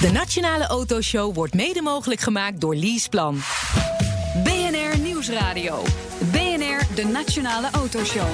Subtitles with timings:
[0.00, 3.38] De Nationale Autoshow wordt mede mogelijk gemaakt door Leaseplan.
[4.44, 5.82] BNR Nieuwsradio.
[6.30, 8.28] BNR, de Nationale Autoshow.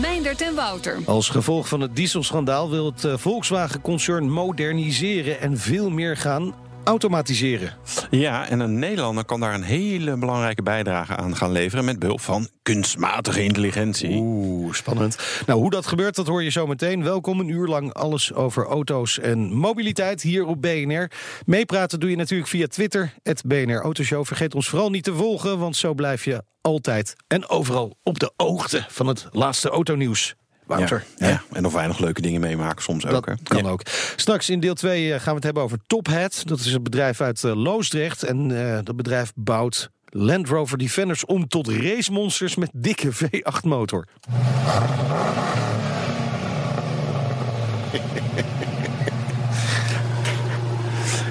[0.00, 0.98] Meindert en Wouter.
[1.06, 6.54] Als gevolg van het dieselschandaal wil het eh, Volkswagen-concern moderniseren en veel meer gaan
[6.90, 7.72] automatiseren.
[8.10, 12.20] Ja, en een Nederlander kan daar een hele belangrijke bijdrage aan gaan leveren met behulp
[12.20, 14.16] van kunstmatige intelligentie.
[14.16, 15.42] Oeh, spannend.
[15.46, 17.02] Nou, hoe dat gebeurt, dat hoor je zo meteen.
[17.02, 21.10] Welkom een uur lang alles over auto's en mobiliteit hier op BNR.
[21.46, 24.24] Meepraten doe je natuurlijk via Twitter, het BNR Autoshow.
[24.24, 28.32] Vergeet ons vooral niet te volgen, want zo blijf je altijd en overal op de
[28.36, 30.34] hoogte van het laatste autonieuws.
[30.76, 31.04] Wouter.
[31.16, 33.26] Ja, ja, en nog weinig leuke dingen meemaken soms ook.
[33.26, 33.82] Dat kan ook.
[34.16, 36.42] Straks in deel 2 gaan we het hebben over Tophead.
[36.46, 38.22] Dat is een bedrijf uit uh, Loosdrecht.
[38.22, 44.06] En uh, dat bedrijf bouwt Land Rover Defenders om tot racemonsters met dikke V8 motor.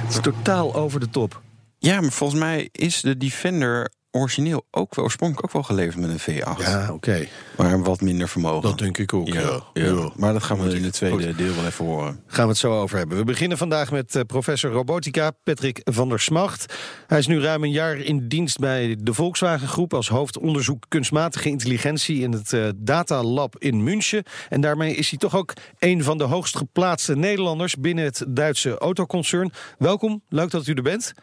[0.03, 1.41] Het is totaal over de top.
[1.77, 6.09] Ja, maar volgens mij is de Defender origineel ook wel, oorspronkelijk ook wel geleverd met
[6.09, 6.61] een V8.
[6.61, 6.93] Ja, oké.
[6.93, 7.29] Okay.
[7.57, 8.61] Maar wat minder vermogen.
[8.61, 9.41] Dat denk ik ook, ja.
[9.41, 9.61] ja.
[9.73, 10.09] ja.
[10.15, 11.37] Maar dat gaan we in het tweede Goed.
[11.37, 12.23] deel wel even horen.
[12.27, 13.17] Gaan we het zo over hebben.
[13.17, 16.73] We beginnen vandaag met uh, professor robotica Patrick van der Smacht.
[17.07, 19.93] Hij is nu ruim een jaar in dienst bij de Volkswagen Groep...
[19.93, 24.23] als hoofdonderzoek kunstmatige intelligentie in het uh, Data Lab in München.
[24.49, 27.75] En daarmee is hij toch ook een van de hoogst geplaatste Nederlanders...
[27.75, 29.51] binnen het Duitse autoconcern.
[29.77, 31.13] Welkom, leuk dat u er bent.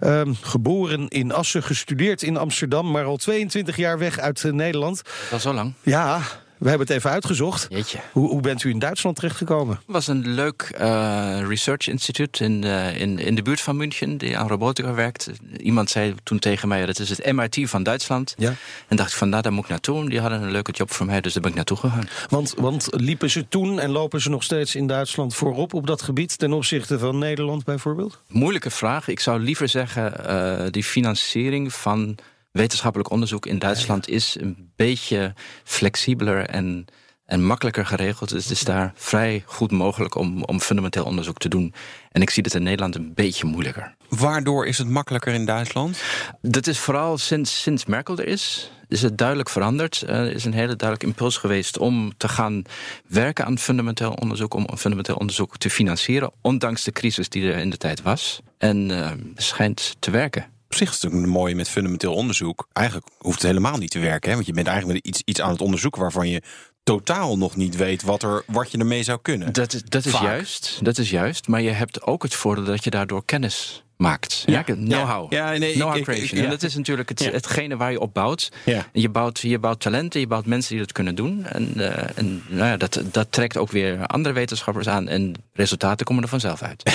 [0.00, 2.90] Uh, geboren in Assen, gestudeerd in Amsterdam...
[2.90, 5.02] maar al 22 jaar weg uit uh, Nederland.
[5.30, 5.72] Dat is al lang.
[5.82, 6.20] Ja,
[6.58, 7.66] we hebben het even uitgezocht.
[7.68, 7.98] Jeetje.
[8.12, 9.74] Hoe, hoe bent u in Duitsland terechtgekomen?
[9.74, 14.18] Het was een leuk uh, research instituut in, uh, in, in de buurt van München...
[14.18, 15.30] die aan robotica werkt.
[15.56, 18.34] Iemand zei toen tegen mij, dat is het MIT van Duitsland.
[18.38, 18.54] Ja.
[18.88, 20.08] En dacht ik van, nou, daar moet ik naartoe.
[20.08, 22.08] Die hadden een leuke job voor mij, dus daar ben ik naartoe gegaan.
[22.28, 26.02] Want, want liepen ze toen en lopen ze nog steeds in Duitsland voorop op dat
[26.02, 26.38] gebied...
[26.38, 28.20] ten opzichte van Nederland bijvoorbeeld?
[28.28, 29.08] Moeilijke vraag.
[29.08, 32.18] Ik zou liever zeggen, uh, die financiering van
[32.58, 36.84] wetenschappelijk onderzoek in Duitsland is een beetje flexibeler en,
[37.24, 38.28] en makkelijker geregeld.
[38.28, 41.74] Dus het is daar vrij goed mogelijk om, om fundamenteel onderzoek te doen.
[42.10, 43.94] En ik zie het in Nederland een beetje moeilijker.
[44.08, 46.02] Waardoor is het makkelijker in Duitsland?
[46.40, 48.70] Dat is vooral sinds, sinds Merkel er is.
[48.88, 50.04] Is het duidelijk veranderd?
[50.06, 52.62] Er is een hele duidelijk impuls geweest om te gaan
[53.06, 57.70] werken aan fundamenteel onderzoek, om fundamenteel onderzoek te financieren, ondanks de crisis die er in
[57.70, 58.40] de tijd was.
[58.58, 62.68] En uh, schijnt te werken op zich is het natuurlijk mooi met fundamenteel onderzoek.
[62.72, 64.28] Eigenlijk hoeft het helemaal niet te werken.
[64.28, 64.34] Hè?
[64.34, 66.42] Want je bent eigenlijk iets, iets aan het onderzoeken waarvan je
[66.82, 69.52] totaal nog niet weet wat, er, wat je ermee zou kunnen.
[69.52, 70.78] Dat, dat is juist.
[70.82, 71.48] Dat is juist.
[71.48, 74.42] Maar je hebt ook het voordeel dat je daardoor kennis maakt.
[74.46, 75.32] Ja, know-how.
[75.32, 76.24] Ja, nee, know-how ik, creation.
[76.24, 76.44] Ik, ik, ja.
[76.44, 78.52] En dat is natuurlijk het, hetgene waar je op bouwt.
[78.92, 81.44] Je bouwt, je bouwt talenten, je bouwt mensen die dat kunnen doen.
[81.44, 85.08] En, uh, en nou ja, dat, dat trekt ook weer andere wetenschappers aan.
[85.08, 86.82] En resultaten komen er vanzelf uit.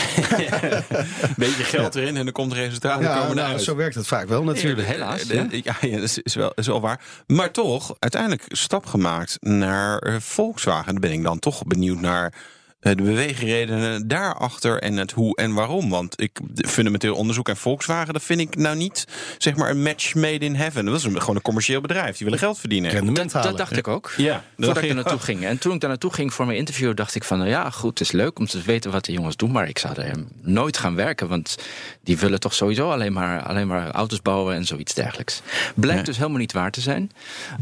[1.38, 3.62] Beetje geld erin en er komt resultaten ja, komen nou, uit.
[3.62, 4.88] Zo werkt het vaak wel natuurlijk.
[4.88, 5.24] helaas.
[5.24, 7.02] Ja, ja, ja dat is wel, is wel waar.
[7.28, 10.92] Maar toch, uiteindelijk stap gemaakt naar Volkswagen.
[10.92, 12.34] Daar ben ik dan toch benieuwd naar
[12.84, 15.90] de beweegredenen daarachter en het hoe en waarom.
[15.90, 19.08] Want ik, fundamenteel onderzoek en Volkswagen, dat vind ik nou niet
[19.38, 20.86] zeg maar een match made in heaven.
[20.86, 22.18] Dat is een, gewoon een commercieel bedrijf.
[22.18, 23.14] Die willen geld verdienen.
[23.14, 24.14] Dat, dat dacht ik ook.
[24.18, 25.46] Ja, voordat ik er naartoe ging.
[25.46, 28.00] En toen ik daar naartoe ging voor mijn interview, dacht ik van nou ja, goed,
[28.00, 29.52] het is leuk om te weten wat de jongens doen.
[29.52, 31.28] Maar ik zou er nooit gaan werken.
[31.28, 31.58] Want
[32.04, 35.42] die willen toch sowieso alleen maar, alleen maar auto's bouwen en zoiets dergelijks.
[35.76, 36.06] Blijkt ja.
[36.06, 37.12] dus helemaal niet waar te zijn.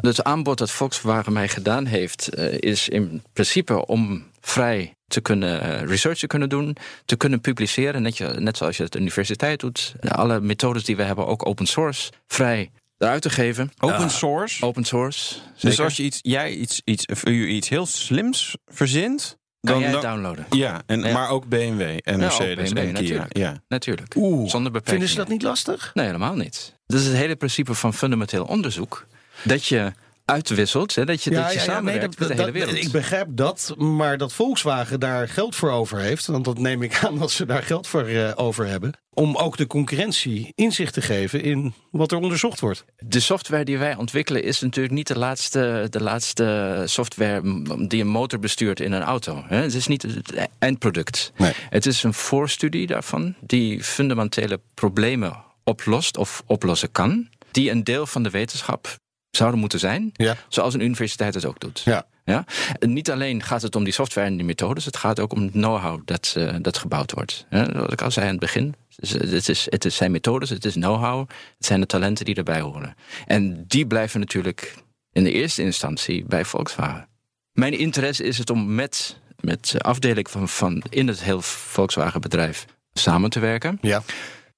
[0.02, 5.86] Het aanbod dat Volkswagen mij gedaan heeft, uh, is in principe om vrij te kunnen
[5.86, 9.96] research te kunnen doen, te kunnen publiceren, net, je, net zoals je het universiteit doet.
[10.08, 13.72] Alle methodes die we hebben, ook open source, vrij eruit te geven.
[13.80, 14.66] Open source?
[14.66, 15.34] Open source.
[15.34, 15.70] Zeker.
[15.70, 20.02] Dus als je iets, jij iets, iets, iets heel slims verzint, kan dan, jij het
[20.02, 20.46] downloaden.
[20.50, 21.14] Ja, en, ja.
[21.14, 23.02] maar ook BMW en Mercedes ja, BMW, en Kia.
[23.02, 23.38] Natuurlijk.
[23.38, 23.62] Ja.
[23.68, 24.16] natuurlijk.
[24.16, 24.84] Oeh, Zonder beperkingen.
[24.84, 25.92] Vinden ze dat niet lastig?
[25.94, 26.74] Nee, helemaal niet.
[26.86, 29.06] Dat is het hele principe van fundamenteel onderzoek.
[29.44, 29.94] Dat je
[30.32, 30.96] uitwisselt.
[30.96, 32.86] Hè, dat je, dat je samenwerkt dat- met de dat- hele wereld.
[32.86, 36.98] Ik begrijp dat, maar dat Volkswagen daar geld voor over heeft, want dat neem ik
[37.06, 41.02] aan dat ze daar geld voor eh, over hebben, om ook de concurrentie inzicht te
[41.02, 42.86] geven in wat er onderzocht wordt.
[42.98, 47.42] De software die wij ontwikkelen is natuurlijk niet de laatste, de laatste software
[47.88, 49.44] die een motor bestuurt in een auto.
[49.48, 49.56] hè.
[49.62, 51.32] Het is niet het eindproduct.
[51.38, 51.52] Nee.
[51.70, 57.30] Het is een voorstudie daarvan die fundamentele problemen oplost of oplossen kan.
[57.52, 58.96] Die een deel van de wetenschap
[59.32, 60.10] zouden moeten zijn.
[60.14, 60.36] Ja.
[60.48, 61.82] Zoals een universiteit het ook doet.
[61.86, 62.06] Ja.
[62.26, 62.46] Ja?
[62.80, 65.42] En niet alleen gaat het om die software en die methodes, het gaat ook om
[65.42, 67.46] het know-how dat, eh, dat gebouwd wordt.
[67.50, 70.66] Ja, wat ik al zei aan het begin, het, is, het, is, zijn methodes, het
[70.66, 72.96] is know-how, het zijn de talenten die erbij horen.
[73.26, 74.76] En die blijven natuurlijk
[75.12, 77.08] in de eerste instantie bij Volkswagen.
[77.52, 82.66] Mijn interesse is het om met, met afdeling van, van in het heel Volkswagen bedrijf
[82.94, 84.04] samen te werken Ja.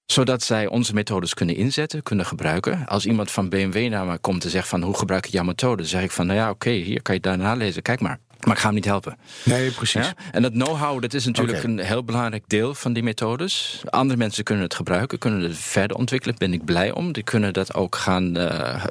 [0.06, 2.86] Zodat zij onze methodes kunnen inzetten, kunnen gebruiken.
[2.88, 5.86] Als iemand van BMW naar me komt en zegt van hoe gebruik ik jouw methode,
[5.86, 8.20] zeg ik van nou ja, oké, hier kan je daarna lezen, kijk maar.
[8.46, 9.18] Maar ik ga hem niet helpen.
[9.44, 10.06] Nee, precies.
[10.06, 10.14] Ja?
[10.32, 13.82] En dat know-how, dat is natuurlijk een heel belangrijk deel van die methodes.
[13.90, 16.36] Andere mensen kunnen het gebruiken, kunnen het verder ontwikkelen.
[16.38, 17.12] Ben ik blij om.
[17.12, 18.84] Die kunnen dat ook gaan eh,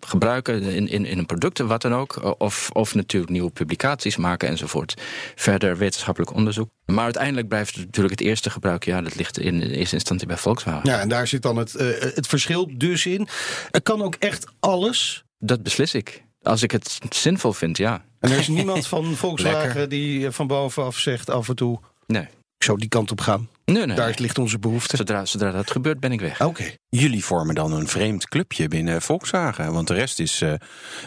[0.00, 2.40] gebruiken in, in, in een product, wat dan ook.
[2.40, 4.94] Of, of natuurlijk nieuwe publicaties maken enzovoort.
[5.34, 6.68] Verder wetenschappelijk onderzoek.
[6.84, 8.84] Maar uiteindelijk blijft het natuurlijk het eerste gebruik.
[8.84, 10.90] Ja, dat ligt in eerste instantie bij Volkswagen.
[10.90, 13.28] Ja, en daar zit dan het, eh, het verschil dus in.
[13.70, 15.24] Er kan ook echt alles.
[15.38, 16.26] Dat beslis ik.
[16.48, 18.04] Als ik het zinvol vind, ja.
[18.20, 21.80] En er is niemand van Volkswagen die van bovenaf zegt af en toe...
[22.06, 22.22] Nee.
[22.58, 23.48] ik zou die kant op gaan.
[23.72, 23.96] Nee, nee.
[23.96, 24.96] Daar ligt onze behoefte.
[24.96, 26.40] Zodra, zodra dat gebeurt, ben ik weg.
[26.40, 26.64] Oké.
[26.88, 29.72] Jullie vormen dan een vreemd clubje binnen Volkswagen.
[29.72, 30.52] Want de rest is eh,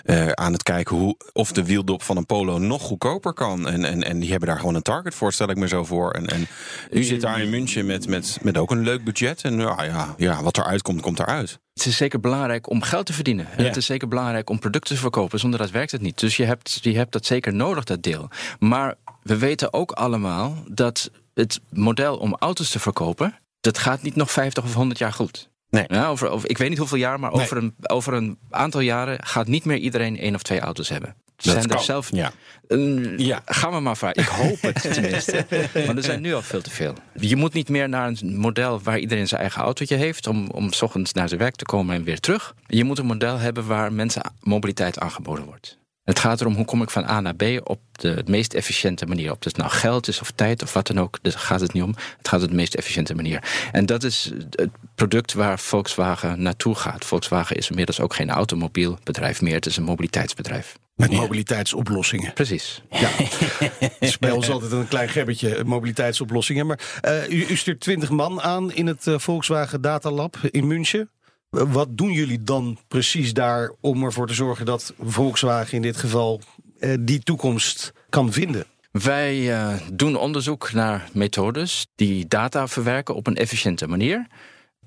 [0.04, 3.68] eh, aan het kijken hoe, of de wieldop van een Polo nog goedkoper kan.
[3.68, 6.12] En, en, en die hebben daar gewoon een target voor, stel ik me zo voor.
[6.12, 6.48] En, en
[6.92, 9.42] u zit daar in München met, met, met ook een leuk budget.
[9.42, 11.60] En ja, ja, ja, wat eruit komt, komt eruit.
[11.74, 13.48] Het is zeker belangrijk om geld te verdienen.
[13.52, 13.68] En Ja.
[13.68, 15.40] Het is zeker belangrijk om producten te verkopen.
[15.40, 16.20] Zonder dat werkt het niet.
[16.20, 18.30] Dus je hebt, je hebt dat zeker nodig, dat deel.
[18.60, 21.12] Maar we weten ook allemaal dat
[21.42, 23.40] het model om auto's te verkopen...
[23.62, 25.50] dat gaat niet nog 50 of 100 jaar goed.
[25.70, 25.84] Nee.
[25.88, 27.42] Ja, over, over, ik weet niet hoeveel jaar, maar Nee.
[27.42, 29.24] over, een, over een aantal jaren...
[29.26, 31.16] gaat niet meer iedereen één of twee auto's hebben.
[31.36, 31.84] Dat zijn er kan.
[31.84, 32.32] zelf Ja.
[32.68, 33.42] Mm, Ja.
[33.46, 34.22] Gaan we maar vragen.
[34.22, 35.46] Ik hoop het tenminste.
[35.86, 36.94] Want er zijn nu al veel te veel.
[37.20, 40.28] Je moet niet meer naar een model waar iedereen zijn eigen autootje heeft...
[40.28, 42.56] om, om 's ochtends naar zijn werk te komen en weer terug.
[42.68, 45.78] Je moet een model hebben waar mensen mobiliteit aangeboden wordt.
[46.12, 49.32] Het gaat erom hoe kom ik van A naar B op de meest efficiënte manier.
[49.32, 51.84] Of het nou geld is of tijd of wat dan ook, daar gaat het niet
[51.84, 51.96] om.
[52.18, 53.44] Het gaat op de meest efficiënte manier.
[53.72, 57.06] En dat is het product waar Volkswagen naartoe gaat.
[57.06, 59.54] Volkswagen is inmiddels ook geen automobielbedrijf meer.
[59.54, 60.78] Het is een mobiliteitsbedrijf.
[60.96, 62.34] Met mobiliteitsoplossingen.
[62.34, 62.82] Precies.
[62.90, 66.66] Het is bij ons altijd een klein gebbetje mobiliteitsoplossingen.
[66.68, 70.68] Maar eh, u, u stuurt 20 man aan in het eh, Volkswagen Data Lab in
[70.68, 71.10] München.
[71.52, 76.42] Wat doen jullie dan precies daar om ervoor te zorgen dat Volkswagen in dit geval
[76.80, 78.66] eh, die toekomst kan vinden?
[78.92, 84.28] Wij eh, doen onderzoek naar methodes die data verwerken op een efficiënte manier.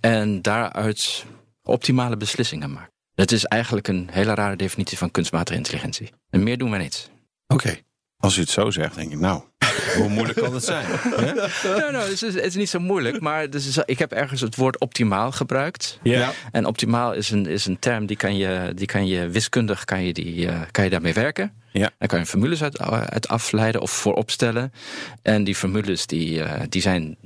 [0.01, 1.25] En daaruit
[1.63, 2.93] optimale beslissingen maken.
[3.15, 6.11] Dat is eigenlijk een hele rare definitie van kunstmatige intelligentie.
[6.31, 7.11] En meer doen wij niet.
[7.47, 7.79] Oké.
[8.17, 9.43] Als u het zo zegt, denk ik, nou,
[9.99, 10.85] hoe moeilijk kan het zijn?
[10.89, 11.33] Hè?
[11.35, 14.41] Nou, nou, het, is, het is niet zo moeilijk, maar dus is- ik heb ergens
[14.41, 15.99] het woord optimaal gebruikt.
[16.03, 16.33] Ja.
[16.53, 20.05] En optimaal is een, is een term die kan je, die kan je wiskundig kan
[20.05, 21.53] je die, eh, kan je daarmee werken.
[21.73, 21.91] Ja.
[21.99, 22.79] Daar kan je formules uit,
[23.11, 24.73] uit afleiden of voor opstellen.
[25.23, 27.17] En die formules die, eh, die zijn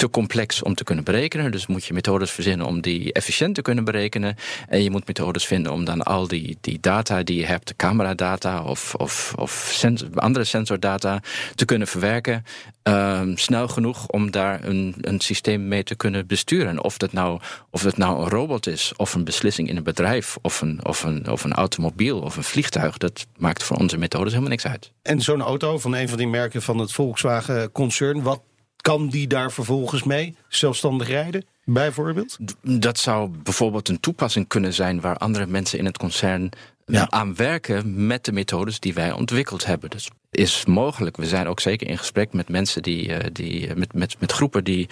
[0.00, 1.50] te complex om te kunnen berekenen.
[1.50, 4.36] Dus moet je methodes verzinnen om die efficiënt te kunnen berekenen.
[4.68, 8.62] En je moet methodes vinden om dan al die, die data die je hebt, cameradata
[8.62, 11.20] of, of, of sens- andere sensordata,
[11.54, 12.44] te kunnen verwerken.
[12.82, 16.84] ehm, snel genoeg om daar een, een systeem mee te kunnen besturen.
[16.84, 20.36] Of dat, nou, of dat nou een robot is, of een beslissing in een bedrijf,
[20.42, 22.98] of een, of een, of een automobiel of een vliegtuig.
[22.98, 24.92] Dat maakt voor onze methodes helemaal niks uit.
[25.02, 28.40] En zo'n auto van een van die merken van het Volkswagen-concern, wat
[28.80, 30.36] kan die daar vervolgens mee?
[30.48, 32.38] Zelfstandig rijden, bijvoorbeeld?
[32.62, 36.50] Dat zou bijvoorbeeld een toepassing kunnen zijn waar andere mensen in het concern
[36.86, 37.10] Ja.
[37.10, 39.90] aan werken met de methodes die wij ontwikkeld hebben.
[39.90, 41.16] Dus is mogelijk.
[41.16, 44.32] We zijn ook zeker in gesprek met mensen die, eh, die eh, met, met, met
[44.32, 44.88] groepen die,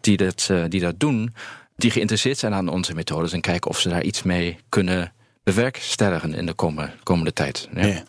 [0.00, 1.34] die, dat, eh, die dat doen,
[1.76, 5.12] die geïnteresseerd zijn aan onze methodes en kijken of ze daar iets mee kunnen
[5.44, 7.68] bewerkstelligen in de komende, komende tijd.
[7.74, 7.86] Ja.
[7.86, 8.02] Ja.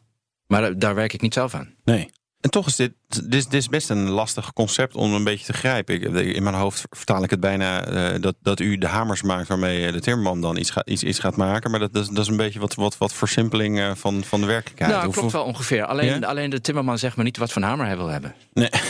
[0.48, 1.74] Maar daar werk ik niet zelf aan.
[1.84, 2.10] Nee.
[2.42, 5.46] En toch is dit dit, is, dit is best een lastig concept om een beetje
[5.46, 5.96] te grijpen.
[5.96, 6.04] Ik,
[6.36, 9.92] in mijn hoofd vertaal ik het bijna eh, dat, dat u de hamers maakt waarmee
[9.92, 11.72] de timmerman dan iets, gaat iets, iets gaat maken.
[11.72, 14.42] Maar dat, dat, is, dat is een beetje wat, wat, wat versimpeling eh, van, van
[14.42, 14.92] de werkelijkheid.
[14.92, 15.86] Nou, klopt wel ongeveer.
[15.86, 16.28] Alleen, Ja?
[16.28, 18.36] alleen de timmerman zegt me niet wat voor een hamer hij wil hebben.
[18.54, 18.70] Nee.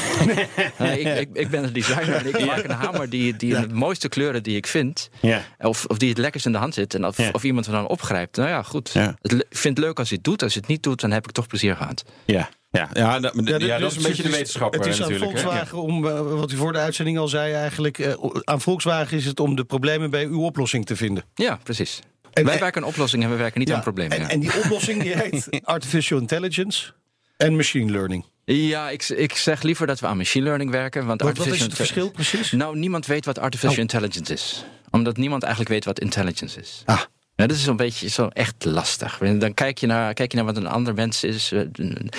[0.78, 3.74] Nee, ik, ik, ik ben een designer en ik maak een hamer die, die de
[3.74, 5.10] mooiste kleuren die ik vind.
[5.22, 5.42] Ja.
[5.60, 6.94] Of, of die het lekkerst in de hand zit.
[6.94, 7.30] En of, Ja.
[7.32, 8.38] of iemand er dan opgrijpt.
[8.38, 8.96] Nou ja, goed.
[9.22, 10.44] Ik vind het leuk als hij het doet.
[10.44, 12.04] Als hij het niet doet, dan heb ik toch plezier gehad.
[12.26, 14.90] Ja, ja, ja, dat, ja, Ja, dat dus is een beetje de het wetenschapper Het
[14.90, 15.14] is aan.
[15.14, 18.00] Volkswagen om, eh, wat u voor de uitzending al zei eigenlijk...
[18.00, 21.24] eh, aan Volkswagen is het om de problemen bij uw oplossing te vinden.
[21.36, 22.00] Ja, precies.
[22.34, 24.18] En- Wij en- werken aan oplossingen en we werken niet Ja, aan problemen.
[24.18, 24.30] En, ja.
[24.30, 26.92] en die oplossing die heet artificial intelligence
[27.38, 28.26] en machine learning.
[28.46, 31.06] Ja, ik, ik zeg liever dat we aan machine learning werken.
[31.06, 32.52] Want Wat, wat is het verschil precies?
[32.52, 33.80] Nou, niemand weet wat artificial Oh.
[33.80, 34.66] intelligence is.
[34.90, 36.82] Omdat niemand eigenlijk weet wat intelligence is.
[36.86, 37.02] Ah.
[37.36, 39.18] Ja, dat is zo'n beetje zo echt lastig.
[39.18, 41.52] Dan kijk je naar, kijk je naar wat een ander mens is.
[41.52, 41.62] Eh,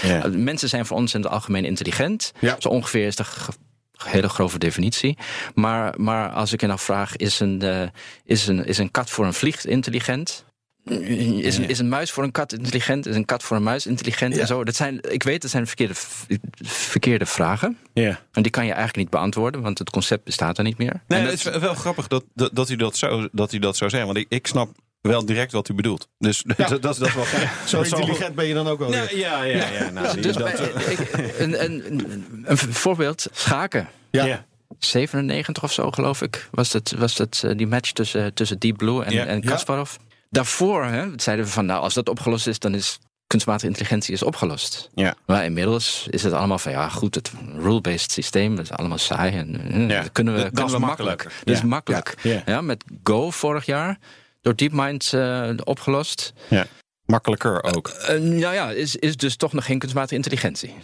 [0.03, 0.29] Ja.
[0.29, 2.33] Mensen zijn voor ons in het algemeen intelligent.
[2.41, 2.57] Ja.
[2.59, 3.25] Zo ongeveer is de
[4.05, 5.19] hele grove definitie.
[5.55, 7.89] Maar, maar als ik je nou vraag, is een, eh,
[8.25, 10.45] is, een, is een kat voor een vlieg intelligent?
[10.85, 13.07] Is, een, is een muis voor een kat intelligent?
[13.07, 14.35] Is een kat voor een muis intelligent?
[14.35, 14.41] Ja.
[14.41, 14.65] En zo.
[14.65, 15.95] Dat zijn, ik weet, dat zijn verkeerde,
[16.63, 17.79] verkeerde vragen.
[17.93, 18.21] Ja.
[18.33, 21.03] En die kan je eigenlijk niet beantwoorden, want het concept bestaat er niet meer.
[21.09, 23.77] Nee, En het is wel- grappig dat, dat, dat, u dat zo, dat u dat
[23.77, 24.05] zo zegt.
[24.05, 24.71] Want ik, ik snap
[25.11, 26.09] wel direct wat u bedoelt.
[26.19, 27.49] Dus dat, dat, is- dat is wel gek.
[27.67, 29.69] Zo Dat intelligent ben je dan ook wel Ja, ja, ja.
[29.69, 30.43] ja, nou, Dus dat-
[30.75, 30.99] bij- ik,
[31.39, 33.89] een, een, een, een voorbeeld, schaken.
[34.11, 34.25] Ja.
[34.25, 34.45] ja.
[34.79, 38.77] 97 of zo, geloof ik, was, het, was het, eh, die match tussen, tussen Deep
[38.77, 39.25] Blue en, Ja.
[39.25, 39.49] en Ja.
[39.51, 39.95] Kasparov.
[40.31, 44.23] Daarvoor hè, zeiden we van, nou, als dat opgelost is, dan is kunstmatige intelligentie is
[44.23, 44.91] opgelost.
[44.95, 45.15] Ja.
[45.27, 49.33] Maar inmiddels is het allemaal van, ja goed, het rule-based systeem, dat is allemaal saai.
[49.37, 50.03] En, eh, Ja.
[50.03, 51.25] Dat kunnen we, Dat- dat kunnen we makkelijker.
[51.27, 51.47] makkelijk.
[51.47, 51.67] Dat is Ja.
[51.67, 52.15] makkelijk.
[52.23, 52.43] Ja.
[52.47, 52.61] Ja.
[52.61, 53.99] met Go vorig jaar,
[54.45, 56.33] door DeepMind eh opgelost.
[56.49, 56.67] ja.
[57.07, 57.89] Makkelijker ook.
[57.89, 60.75] Eh, nou ja, is, is dus toch nog geen kunstmatige intelligentie.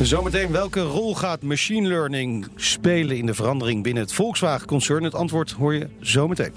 [0.00, 5.04] Zometeen, welke rol gaat machine learning spelen in de verandering binnen het Volkswagen-concern?
[5.04, 6.52] Het antwoord hoor je zometeen.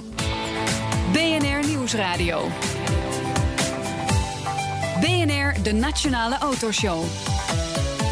[1.12, 2.48] BNR Nieuwsradio.
[5.00, 7.04] BNR, de Nationale Autoshow.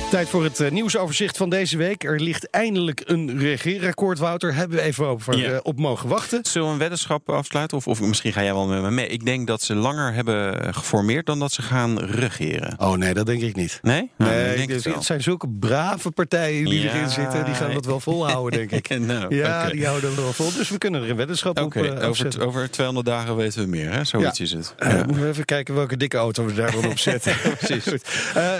[0.09, 2.03] Tijd voor het eh, nieuwsoverzicht van deze week.
[2.03, 4.53] Er ligt eindelijk een regeerakkoord, Wouter.
[4.55, 5.49] Hebben we even over, Ja.
[5.51, 6.39] eh, op mogen wachten.
[6.45, 7.77] Zullen we een weddenschap afsluiten?
[7.77, 9.07] Of, of misschien ga jij wel met me mee.
[9.07, 12.75] Ik denk dat ze langer hebben geformeerd dan dat ze gaan regeren.
[12.79, 13.79] Oh nee, dat denk ik niet.
[13.81, 14.11] Nee?
[14.17, 16.93] Nou, nee, ik denk het, zijn zulke brave partijen die Ja.
[16.93, 17.45] erin zitten.
[17.45, 18.99] Die gaan dat wel volhouden, denk ik.
[19.07, 20.53] Nou, Ja, die houden dat wel vol.
[20.53, 23.67] Dus we kunnen er een weddenschap Oké, op uh, over, over 200 dagen weten we
[23.67, 24.03] meer, hè?
[24.03, 24.43] Zoiets Ja.
[24.45, 24.75] is het.
[24.79, 24.95] Ja.
[25.05, 27.35] moeten we even kijken welke dikke auto we daar dan op zetten.
[27.59, 27.93] Precies.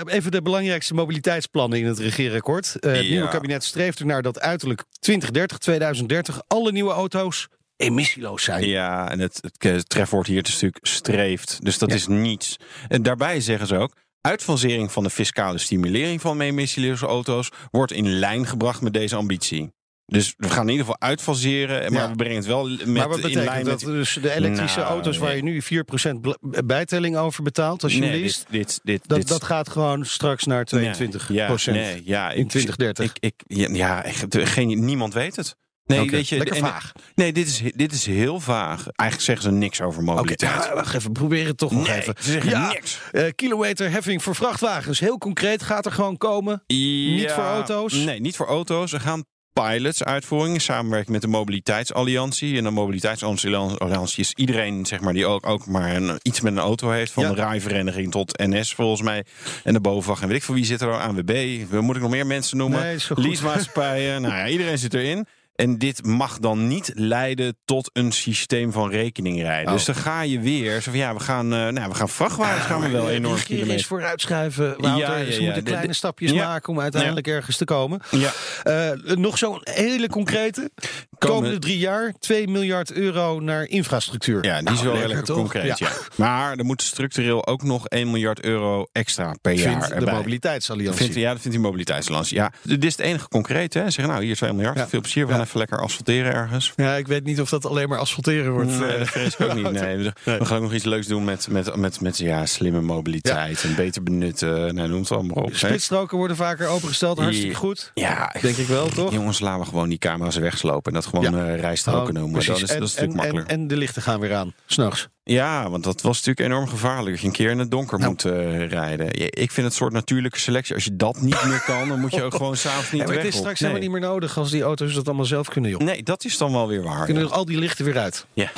[0.06, 0.94] even de belangrijkste
[1.38, 2.76] mobiliteitsplannen in het regeerakkoord.
[2.80, 3.10] Eh, het Ja.
[3.10, 8.66] nieuwe kabinet streeft ernaar dat uiterlijk 2030, 2030 alle nieuwe auto's emissieloos zijn.
[8.68, 11.58] Ja, en het, het trefwoord hier is natuurlijk streeft.
[11.64, 11.94] Dus dat Ja.
[11.94, 12.56] is niets.
[12.88, 13.92] En daarbij zeggen ze ook...
[14.20, 17.48] Uitfasering van de fiscale stimulering van emissieloze auto's...
[17.70, 19.72] wordt in lijn gebracht met deze ambitie.
[20.12, 22.08] Dus we gaan in ieder geval uitfaseren, maar Ja.
[22.10, 23.82] we brengen het wel met, maar wat in betekent lijn dat?
[23.84, 23.94] met...
[23.94, 26.32] Dus de elektrische Nou, auto's waar je nu 4% bl-
[26.64, 29.68] bijtelling over betaalt als je hem nee, leest, dit, dit, dit, dat, dit- dat gaat
[29.68, 33.04] gewoon straks naar 22 Nee, ja, nee, ja, in 2030.
[33.04, 35.56] Ik, ik, ja, geen, niemand weet het.
[35.84, 36.92] Nee, weet je, lekker vaag.
[37.14, 38.86] Nee, dit is, dit is heel vaag.
[38.92, 40.64] Eigenlijk zeggen ze niks over Oké, mobiliteit.
[40.64, 42.14] ja, wacht even, probeer het toch nog Nee, even.
[42.20, 43.00] ze zeggen ja, niks.
[43.12, 46.62] eh, kilometerheffing voor vrachtwagens, heel concreet, gaat er gewoon komen.
[46.66, 47.92] Niet voor auto's?
[47.92, 48.92] Nee, niet voor auto's.
[48.92, 49.24] We gaan
[49.62, 52.56] pilots uitvoering in samenwerking met de Mobiliteitsalliantie.
[52.56, 56.58] En de Mobiliteitsalliantie is iedereen zeg maar, die ook, ook maar een, iets met een
[56.58, 57.12] auto heeft.
[57.12, 57.28] Van Ja.
[57.28, 59.24] de rijvereniging tot NS volgens mij.
[59.64, 60.20] En de BOVAG.
[60.22, 60.98] En weet ik voor wie zit er al?
[60.98, 61.58] ANWB.
[61.70, 62.80] Moet ik nog meer mensen noemen?
[62.80, 62.96] Nee.
[63.14, 64.22] Leasemaatschappijen.
[64.22, 65.26] nou ja, iedereen zit erin.
[65.58, 69.66] En dit mag dan niet leiden tot een systeem van rekeningrijden.
[69.66, 69.72] Oh.
[69.72, 70.80] Dus dan ga je weer.
[70.82, 73.34] Zo van, ja, we gaan, eh, nou, we gaan vrachtwagens gaan we wel Eh, enorm
[73.34, 75.08] regering is vooruitschuiven, Wouter.
[75.08, 75.44] Ja, ja, Ze ja.
[75.44, 78.00] moeten De- kleine de- stapjes maken om uiteindelijk ergens te komen.
[78.10, 78.32] Ja.
[78.62, 80.70] Eh, nog zo'n hele concrete.
[81.18, 84.44] Komende drie jaar 2 miljard euro naar infrastructuur.
[84.44, 85.36] Ja, die is Nou, wel lekker, lekker toch?
[85.36, 85.78] concreet.
[85.78, 85.88] Ja.
[86.14, 90.14] Maar er moet structureel ook nog 1 miljard euro extra per jaar Vindt de erbij.
[90.14, 91.02] mobiliteitsalliantie.
[91.02, 92.36] Vindt, ja, dat vindt die mobiliteitsalliantie.
[92.36, 93.78] Ja, dit is het enige concrete.
[93.78, 93.84] Hè.
[93.90, 94.76] Zeggen, nou, hier 2 miljard.
[94.78, 94.88] Ja.
[94.88, 95.26] Veel plezier.
[95.26, 95.46] We gaan.
[95.48, 96.72] Even lekker asfalteren ergens.
[96.76, 98.78] Ja, ik weet niet of dat alleen maar asfalteren wordt.
[98.78, 99.70] Nee, dat vrees ik ook niet.
[99.70, 100.12] Nee, we,
[100.44, 103.64] gaan ook nog iets leuks doen met, met, met, met ja, slimme mobiliteit.
[103.64, 104.74] En beter benutten.
[104.74, 105.54] Nou, noem het allemaal op.
[105.54, 107.18] Spitsstroken worden vaker opengesteld.
[107.18, 107.90] Hartstikke goed.
[107.94, 109.12] Ja, Denk ik wel, toch?
[109.12, 110.92] Jongens, laten we gewoon die camera's wegslopen.
[110.92, 112.46] En dat gewoon eh, rijstroken Oh, noemen.
[112.46, 113.52] Dat is, dat is natuurlijk makkelijker.
[113.54, 115.08] en, en de lichten gaan weer aan, s'nachts.
[115.32, 117.10] Ja, want dat was natuurlijk enorm gevaarlijk.
[117.10, 118.10] Dat je een keer in het donker Nou.
[118.10, 119.06] moet eh, rijden.
[119.10, 120.74] Ja, Ik vind het soort natuurlijke selectie.
[120.74, 123.14] Als je dat niet meer kan, dan moet je ook gewoon s'avonds niet Ja, maar
[123.16, 123.40] weg het is op.
[123.40, 123.70] straks nee.
[123.70, 125.80] helemaal niet meer nodig als die auto's dat allemaal zelf kunnen, joh.
[125.80, 127.04] Nee, dat is dan wel weer waar.
[127.04, 127.28] Kunnen ja.
[127.28, 128.26] er al die lichten weer uit.
[128.32, 128.50] Ja.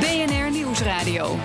[0.00, 1.38] BNR Nieuwsradio.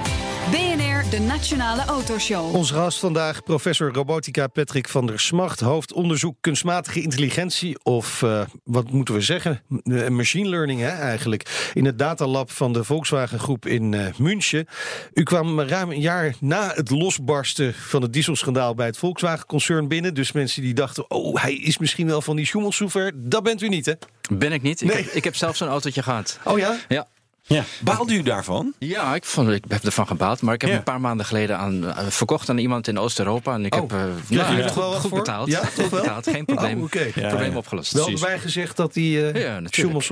[1.12, 2.56] De Nationale Autoshow.
[2.56, 8.91] Onze gast vandaag, professor robotica Patrick van der Smacht, hoofdonderzoek kunstmatige intelligentie, of eh, wat
[8.91, 13.65] moeten we zeggen, Eh, machine learning hè, eigenlijk, in het datalab van de Volkswagen Groep
[13.65, 14.68] in eh, München.
[15.13, 20.13] U kwam ruim een jaar na het losbarsten van het dieselschandaal bij het Volkswagen-concern binnen.
[20.13, 23.68] Dus mensen die dachten, oh, hij is misschien wel van die Schummelsoever, dat bent u
[23.68, 23.94] niet, hè?
[24.34, 24.82] Ben ik niet.
[24.82, 25.03] Ik, Nee.
[25.03, 26.39] heb, ik heb zelf zo'n autootje gehad.
[26.44, 26.77] Oh ja?
[26.88, 27.08] Ja.
[27.44, 27.64] Ja.
[27.84, 28.74] Baalde u daarvan?
[28.78, 30.42] Ja, ik, vond, ik heb ervan gebaald.
[30.42, 30.76] Maar ik heb Ja.
[30.78, 33.54] een paar maanden geleden aan, eh, verkocht aan iemand in Oost-Europa.
[33.54, 33.98] En ik Oh, heb eh,
[34.30, 35.18] krijg je nou, toch wel wat goed voor?
[35.20, 35.48] betaald.
[35.48, 36.02] Ja, toch Goed wel?
[36.02, 36.28] betaald.
[36.30, 36.78] Geen probleem.
[36.78, 37.08] Oh, oké.
[37.16, 37.58] Ja, probleem ja.
[37.58, 37.92] opgelost.
[37.92, 40.04] Wel erbij gezegd dat die uh, ja, erin natuurlijk.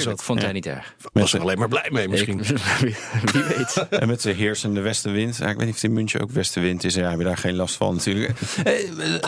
[0.00, 0.22] zat.
[0.24, 0.44] vond Ja.
[0.44, 0.94] hij niet erg.
[1.12, 2.40] Was er alleen maar blij mee misschien.
[2.44, 2.98] Ik-
[3.32, 3.86] wie weet.
[4.00, 5.36] En met de heersende westenwind.
[5.36, 6.94] Ja, ik weet niet of het in München ook westenwind is.
[6.94, 8.32] Ja, hebben we daar geen last van natuurlijk.
[8.64, 8.72] Eh,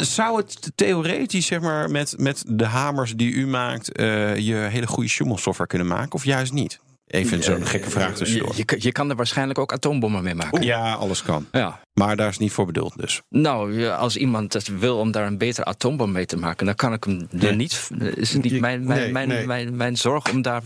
[0.01, 3.93] zou het theoretisch, zeg maar, met, met de hamers die u maakt...
[3.93, 6.13] eh, je hele goede Schumel-software kunnen maken?
[6.13, 6.81] Of juist niet?
[7.07, 8.53] Even zo'n gekke vraag Je, tussendoor.
[8.57, 10.63] je, kan- je kan er waarschijnlijk ook atoombommen mee maken.
[10.63, 11.47] Ja, alles kan.
[11.53, 11.81] Ja.
[11.93, 13.23] Maar daar is niet voor bedoeld dus.
[13.29, 16.93] Nou, als iemand het wil om daar een betere atoombom mee te maken, dan kan
[16.93, 17.91] ik hem er niet.
[18.15, 19.47] Is het niet Je- mijn, mijn, nee, mijn, nee.
[19.47, 20.63] Mijn, mijn zorg om, daar,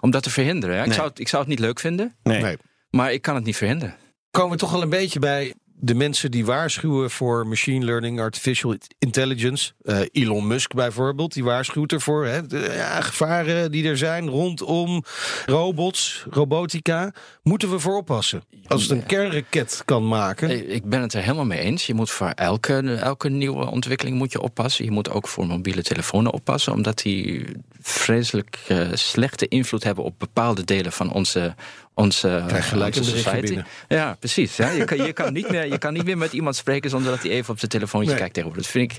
[0.00, 0.78] om dat te verhinderen.
[0.80, 0.94] Ik, Nee.
[0.94, 2.42] zou het, ik zou het niet leuk vinden, Nee.
[2.42, 2.56] Nee.
[2.90, 3.94] maar ik kan het niet verhinderen.
[4.30, 8.76] komen we toch al een beetje bij de mensen die waarschuwen voor machine learning, artificial
[8.98, 9.72] intelligence.
[9.82, 12.26] Eh, Elon Musk bijvoorbeeld, die waarschuwt ervoor.
[12.26, 15.04] Hè, de ja, gevaren die er zijn rondom
[15.46, 17.12] robots, robotica.
[17.42, 18.42] Moeten we voor oppassen.
[18.66, 20.50] Als het een kernraket kan maken.
[20.50, 21.86] Ik ik ben het er helemaal mee eens.
[21.86, 24.84] Je moet voor elke, elke nieuwe ontwikkeling moet je oppassen.
[24.84, 27.46] Je moet ook voor mobiele telefoons oppassen, omdat die
[27.80, 31.54] vreselijk eh, slechte invloed hebben op bepaalde delen van onze,
[31.94, 32.42] onze,
[32.84, 33.60] onze society.
[33.88, 34.56] Ja, precies.
[34.56, 34.70] Ja.
[34.70, 37.22] Je, kan, je, kan niet meer, je kan niet meer met iemand spreken zonder dat
[37.22, 38.18] hij even op zijn telefoontje Nee.
[38.18, 38.66] kijkt tegenwoordig.
[38.66, 38.98] Dat vind ik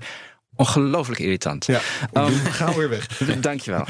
[0.56, 1.66] ongelooflijk irritant.
[1.66, 1.80] Ja,
[2.14, 3.08] Ehm, we gaan weer weg.
[3.40, 3.86] Dankjewel.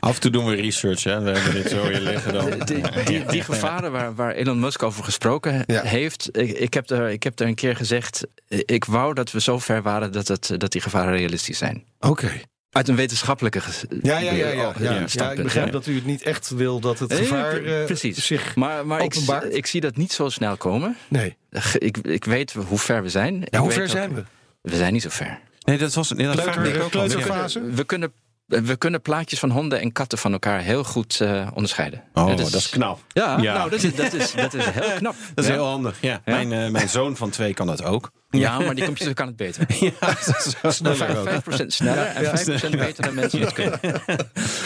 [0.00, 1.20] Af en toe doen we research, hè.
[1.20, 2.50] We hebben dit zo hier liggen dan.
[2.66, 5.82] Die, die, die gevaren waar, waar Elon Musk over gesproken Ja.
[5.82, 9.40] heeft, ik, ik, heb er, ik heb er een keer gezegd, ik wou dat we
[9.40, 11.84] zo ver waren dat, het, dat die gevaren realistisch zijn.
[12.00, 12.30] Oké.
[12.70, 13.60] Uit een wetenschappelijke
[14.02, 15.04] Ja, ja, ja, ja, oh, ja.
[15.08, 15.72] ja, ik begrijp ja.
[15.72, 18.26] dat u het niet echt wil dat het Nee, gevaar pre- eh, precies.
[18.26, 18.54] zich.
[18.56, 19.54] Maar, maar ik, openbaart.
[19.54, 20.96] ik zie dat niet zo snel komen.
[21.08, 21.36] Nee.
[21.78, 23.42] Ik, ik weet hoe ver we zijn.
[23.50, 24.24] Ja, hoe ver zijn we?
[24.60, 25.38] We zijn niet zo ver.
[25.64, 26.12] Nee, dat was...
[26.12, 26.88] Nee, Kleuter- al.
[26.88, 27.60] kleuterfase?
[27.70, 28.12] We kunnen,
[28.46, 32.02] we kunnen plaatjes van honden en katten van elkaar heel goed eh, onderscheiden.
[32.14, 33.00] Oh, Het dat is knap.
[33.12, 33.54] Ja, Ja.
[33.54, 35.14] Nou, dat, is, dat, is, dat is heel knap.
[35.34, 35.56] Dat is Ja.
[35.56, 36.20] heel handig, ja.
[36.24, 38.10] Mijn, eh, mijn zoon van twee kan dat ook.
[38.30, 39.66] Ja, maar die computer kan het beter.
[39.80, 41.28] Ja, dat is wel sneller ook.
[41.62, 42.24] 5% sneller en
[42.70, 43.80] 5% beter dan mensen het kunnen.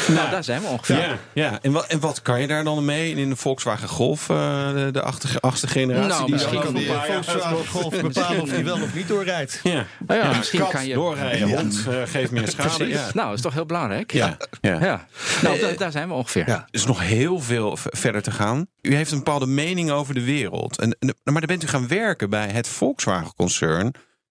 [0.09, 0.99] Nou, daar zijn we ongeveer.
[0.99, 1.59] Ja, ja.
[1.63, 4.89] En, wat, en wat kan je daar dan mee in de Volkswagen Golf, eh, de,
[4.93, 6.09] de achtste, achtste generatie?
[6.09, 9.09] Nou, die misschien kan die paar jaar- Volkswagen Golf bepalen of die wel of niet
[9.09, 9.61] doorrijdt.
[9.63, 9.87] Ja.
[10.07, 10.95] Nou ja, misschien kat, kan je.
[10.95, 12.89] doorrijden, hond, eh, geef meer schade.
[12.89, 13.11] Ja.
[13.15, 14.13] Nou, dat is toch heel belangrijk.
[14.13, 14.37] Ja.
[14.61, 14.79] Ja.
[14.81, 15.07] Ja.
[15.43, 16.49] Nou, da- daar zijn we ongeveer.
[16.49, 16.55] Ja.
[16.57, 18.67] Er is nog heel veel verder te gaan.
[18.81, 20.79] U heeft een bepaalde mening over de wereld.
[20.79, 22.69] En, en- maar dan bent u gaan werken bij het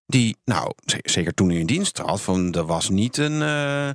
[0.06, 0.72] Die, nou,
[1.04, 3.90] zeker toen u in dienst trad, van er was niet een, eh,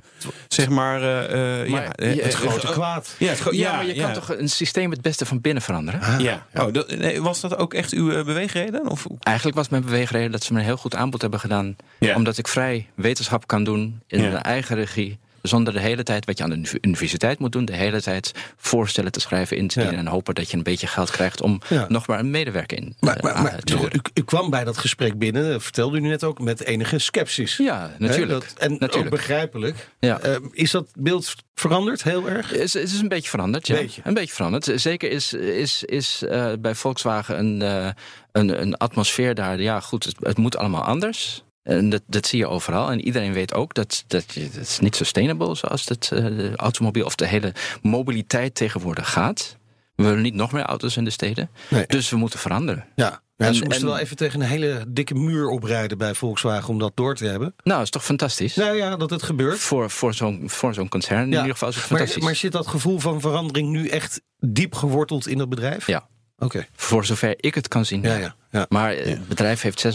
[0.47, 3.15] zeg maar, eh, eh, Maar ja, je- Het grote kwaad.
[3.19, 4.03] Ja, het gro- Ja, maar je ja.
[4.03, 6.19] kan toch een systeem het beste van binnen veranderen?
[6.19, 6.45] Ja.
[6.55, 8.87] Oh, dat, nee, was dat ook echt uw beweegreden?
[8.89, 9.05] Of?
[9.19, 11.75] Eigenlijk was mijn beweegreden dat ze me een heel goed aanbod hebben gedaan.
[11.99, 12.15] Ja.
[12.15, 14.29] Omdat ik vrij wetenschap kan doen in Ja.
[14.29, 15.19] mijn eigen regie.
[15.47, 18.31] Zonder de hele tijd, wat je aan de uni- universiteit moet doen, de hele tijd
[18.57, 19.93] voorstellen te schrijven, in te dienen.
[19.93, 19.99] Ja.
[19.99, 21.85] En hopen dat je een beetje geld krijgt om Ja.
[21.89, 23.91] nog maar een medewerker in Maar, eh, maar, aan maar te huren.
[23.95, 27.57] u, u kwam bij dat gesprek binnen, dat vertelde u net ook, met enige sceptisch.
[27.57, 28.31] Ja, natuurlijk.
[28.49, 29.09] Dat- en ook natuurlijk.
[29.11, 29.89] begrijpelijk.
[29.99, 30.19] Ja.
[30.19, 32.49] Eh, is dat beeld veranderd heel erg?
[32.49, 33.75] Het is, het is een beetje veranderd, ja.
[33.75, 34.01] Beetje.
[34.03, 34.71] Een beetje veranderd.
[34.75, 37.89] Zeker is, is, is eh, bij Volkswagen een, eh,
[38.31, 39.61] een, een atmosfeer daar.
[39.61, 41.43] Ja, goed, het, het moet allemaal anders.
[41.67, 42.91] En dat, dat zie je overal.
[42.91, 47.05] En iedereen weet ook dat, dat het is niet sustainable zoals het eh, de automobiel
[47.05, 49.57] of de hele mobiliteit tegenwoordig gaat.
[49.95, 51.49] We willen niet nog meer auto's in de steden.
[51.69, 51.85] Nee.
[51.87, 52.85] Dus we moeten veranderen.
[52.95, 53.21] Ja.
[53.37, 56.79] En- ze moesten en- wel even tegen een hele dikke muur oprijden bij Volkswagen om
[56.79, 57.55] dat door te hebben.
[57.63, 58.55] Nou, is toch fantastisch?
[58.55, 59.57] Nou ja, dat het gebeurt.
[59.59, 61.37] Voor, voor zo'n voor zo'n concern in Ja.
[61.37, 62.23] ieder geval is het Maar, fantastisch.
[62.23, 65.87] maar zit dat gevoel van verandering nu echt diep geworteld in het bedrijf?
[65.87, 66.07] Ja.
[66.39, 66.67] Oké.
[66.75, 68.01] voor zover ik het kan zien.
[68.01, 68.35] Ja, ja.
[68.51, 68.65] ja.
[68.69, 69.93] Maar eh, het bedrijf heeft 650.000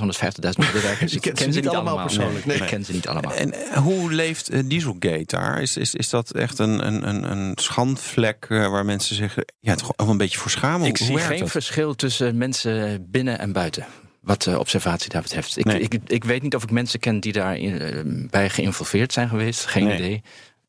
[0.57, 1.15] medewerkers.
[1.17, 2.57] Ik ken ze niet allemaal persoonlijk, nee.
[2.57, 3.35] Ik ken ze niet allemaal.
[3.35, 5.63] En eh, hoe leeft eh, Dieselgate daar?
[5.63, 9.45] Is, is, is dat echt een, een, een, een schandvlek eh, waar mensen zeggen...
[9.61, 10.87] Ja, toch wel een beetje voor schamen?
[10.87, 11.51] Ik Hoe zie geen dat?
[11.51, 13.87] verschil tussen mensen binnen en buiten.
[14.21, 15.57] Wat de observatie daar betreft.
[15.57, 15.81] Ik, Nee.
[15.81, 18.01] ik, ik weet niet of ik mensen ken die daarin eh,
[18.31, 19.67] bij geïnvolveerd zijn geweest.
[19.67, 19.97] Geen Nee.
[19.99, 20.23] idee.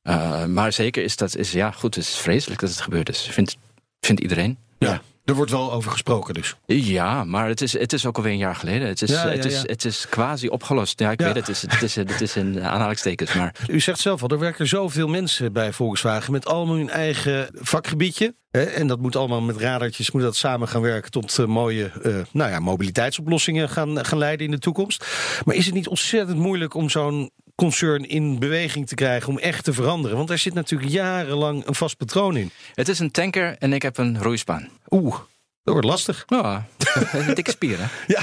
[0.04, 3.28] Uh, maar zeker is dat, is, ja goed, het is vreselijk dat het gebeurd is.
[3.32, 3.58] Vindt,
[4.00, 4.58] vindt iedereen.
[4.78, 5.02] Ja.
[5.26, 6.56] Er wordt wel over gesproken dus.
[6.66, 8.88] Ja, maar het is, het is ook alweer een jaar geleden.
[8.88, 11.00] Het is, Ja, ja, het is, het is quasi opgelost.
[11.00, 11.48] Ja, ik weet het.
[11.48, 13.34] Het is, het is, het is in aanhalingstekens.
[13.34, 17.50] Maar U zegt zelf al, er werken zoveel mensen bij Volkswagen met allemaal hun eigen
[17.54, 18.36] vakgebiedje.
[18.52, 21.92] Hè, en dat moet allemaal met radartjes, moet dat samen gaan werken tot eh, mooie
[22.04, 25.06] eh, nou ja, mobiliteitsoplossingen gaan, gaan leiden in de toekomst.
[25.46, 29.64] Maar is het niet ontzettend moeilijk om zo'n concern in beweging te krijgen om echt
[29.64, 30.18] te veranderen?
[30.18, 32.52] Want daar zit natuurlijk jarenlang een vast patroon in.
[32.74, 34.70] het is een tanker en ik heb een roeispaan.
[34.90, 35.16] Oeh,
[35.64, 36.24] dat wordt lastig.
[36.28, 36.66] Ja,
[37.34, 38.16] dikke spier, hè?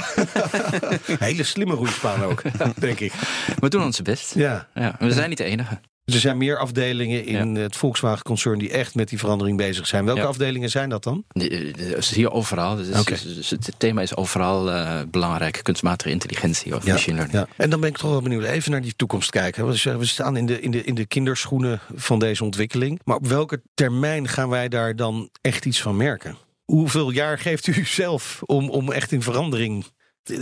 [1.25, 2.41] Hele slimme roeispaan ook,
[2.79, 3.13] denk ik.
[3.59, 4.35] We doen onze best.
[4.35, 4.67] Ja.
[4.73, 5.79] Ja, we zijn niet de enige.
[6.05, 10.05] Er zijn meer afdelingen in het Volkswagen-concern die echt met die verandering bezig zijn.
[10.05, 10.27] Welke Ja.
[10.27, 11.23] afdelingen zijn dat dan?
[11.27, 12.75] Die- Dat is hier overal.
[12.75, 15.59] Dus, dus- dus het thema is overal eh, belangrijk.
[15.63, 17.37] Kunstmatige intelligentie of machine learning.
[17.39, 17.47] Ja.
[17.57, 19.67] En dan ben ik toch wel benieuwd, even naar die toekomst kijken.
[19.97, 22.99] We staan in de, in, de, in de kinderschoenen van deze ontwikkeling.
[23.03, 26.37] Maar op welke termijn gaan wij daar dan echt iets van merken?
[26.65, 29.85] Hoeveel jaar geeft u zelf om, om echt in verandering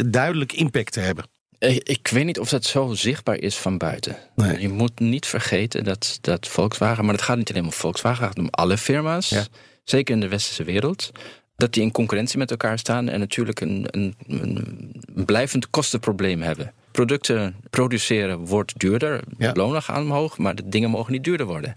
[0.06, 1.26] duidelijk impact te hebben?
[1.60, 4.16] Ik, ik weet niet of dat zo zichtbaar is van buiten.
[4.36, 4.60] Nee.
[4.62, 8.34] Je moet niet vergeten dat, dat Volkswagen, maar het gaat niet alleen om Volkswagen, het
[8.36, 9.46] gaat om alle firma's, Ja.
[9.84, 11.12] zeker in de westerse wereld,
[11.56, 16.74] dat die in concurrentie met elkaar staan en natuurlijk een, een, een blijvend kostenprobleem hebben.
[16.92, 19.52] Producten produceren wordt duurder, Ja.
[19.54, 21.76] lonen gaan omhoog, maar de dingen mogen niet duurder worden.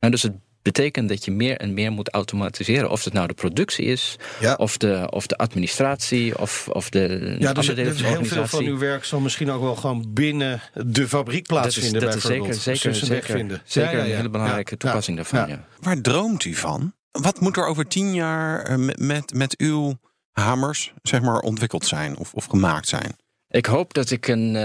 [0.00, 2.90] Nou, dus het betekent dat je meer en meer moet automatiseren.
[2.90, 4.54] Of het nou de productie is, Ja.
[4.54, 8.18] of, de, of de administratie, of, of de Ja, dus, andere delen dus van de
[8.18, 12.00] heel veel van uw werk zal misschien ook wel gewoon binnen de fabriek plaatsvinden.
[12.00, 13.62] dat is, dat is zeker, zeker, Dus zeker, vinden.
[13.64, 14.10] zeker Ja, ja, ja.
[14.10, 15.48] een hele belangrijke Ja, toepassing ja, daarvan.
[15.48, 15.54] ja.
[15.54, 15.66] Ja.
[15.80, 16.94] Waar droomt u van?
[17.10, 19.98] Wat moet er over tien jaar eh, met, met, met uw
[20.32, 23.16] hamers zeg maar, ontwikkeld zijn of, of gemaakt zijn?
[23.52, 24.64] Ik hoop dat ik een eh,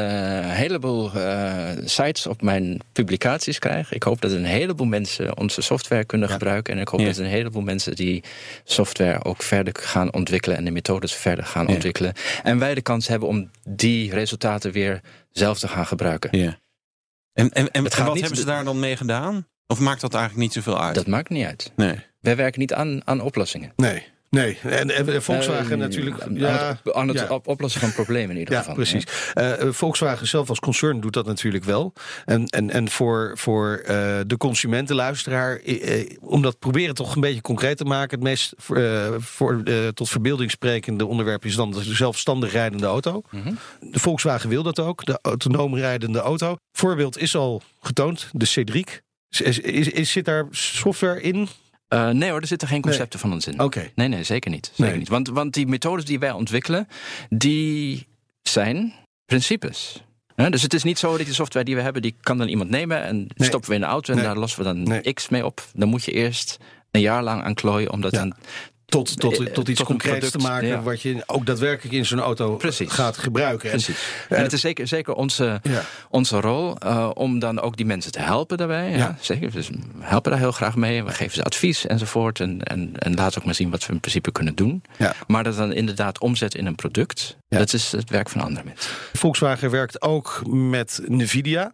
[0.51, 3.93] heleboel eh, sites op mijn publicaties krijg.
[3.93, 6.33] Ik hoop dat een heleboel mensen onze software kunnen Ja.
[6.33, 6.73] gebruiken.
[6.73, 7.05] En ik hoop Ja.
[7.05, 8.23] dat een heleboel mensen die
[8.63, 11.73] software ook verder gaan ontwikkelen en de methodes verder gaan Ja.
[11.73, 12.13] ontwikkelen.
[12.43, 16.37] En wij de kans hebben om die resultaten weer zelf te gaan gebruiken.
[16.39, 16.59] Ja.
[17.33, 19.47] En, en, en, wat hebben ze daar dan mee gedaan?
[19.67, 20.95] Of maakt dat eigenlijk niet zoveel uit?
[20.95, 21.71] Dat maakt niet uit.
[21.75, 21.95] Nee.
[22.19, 23.73] Wij werken niet aan, aan oplossingen.
[23.75, 24.57] Nee, nee.
[24.63, 26.21] En, en Volkswagen natuurlijk.
[26.21, 27.27] Aan, ja, het, aan het ja.
[27.27, 28.75] op- oplossen van problemen in ieder Ja, geval.
[28.75, 29.03] precies.
[29.33, 31.93] Eh, eh, Volkswagen zelf als concern doet dat natuurlijk wel.
[32.25, 33.95] En, en, en voor, voor eh,
[34.27, 35.61] de consumentenluisteraar,
[36.19, 39.63] om dat proberen toch een beetje concreet te maken, het meest voor,
[39.93, 43.21] tot verbeelding sprekende onderwerp is dan de zelfstandig rijdende auto.
[43.31, 43.53] Mhm.
[43.79, 46.55] De Volkswagen wil dat ook, de autonoom rijdende auto.
[46.71, 49.01] Voorbeeld is al getoond, de Cedric.
[49.29, 51.47] Is, is, is- zit daar software in?
[51.87, 53.59] Eh, nee hoor, er zitten geen concepten van ons in.
[53.61, 53.91] Oké.
[53.95, 54.65] Nee, nee, zeker niet.
[54.73, 54.97] Zeker Nee.
[54.97, 55.09] niet.
[55.09, 56.87] Want, want die methodes die wij ontwikkelen,
[57.29, 58.07] die
[58.41, 58.93] zijn
[59.25, 60.01] principes.
[60.49, 62.69] Dus het is niet zo dat die software die we hebben, die kan dan iemand
[62.69, 63.47] nemen en Nee.
[63.47, 65.13] stoppen we in de auto en daar lossen we dan.
[65.13, 65.65] X mee op.
[65.73, 66.57] Dan moet je eerst
[66.91, 68.19] een jaar lang aan klooien om dat Ja.
[68.19, 68.33] dan
[68.87, 70.81] Tot, tot, Eh, tot iets tot concreets te maken ja.
[70.81, 72.91] wat je ook daadwerkelijk in zo'n auto Precies.
[72.91, 73.71] gaat gebruiken.
[73.71, 74.03] En- Precies.
[74.29, 75.81] En het is zeker, zeker onze, Ja.
[76.09, 78.89] onze rol eh, om dan ook die mensen te helpen daarbij.
[78.89, 78.97] Ja.
[78.97, 79.17] Ja.
[79.19, 79.51] Zeker.
[79.51, 81.03] Dus we helpen daar heel graag mee.
[81.03, 82.39] We geven ze advies enzovoort.
[82.39, 84.81] En, en, en laten ook maar zien wat we in principe kunnen doen.
[84.97, 85.13] Ja.
[85.27, 87.57] Maar dat dan inderdaad omzetten in een product, Ja.
[87.57, 88.91] dat is het werk van andere mensen.
[89.13, 91.73] Volkswagen werkt ook met Nvidia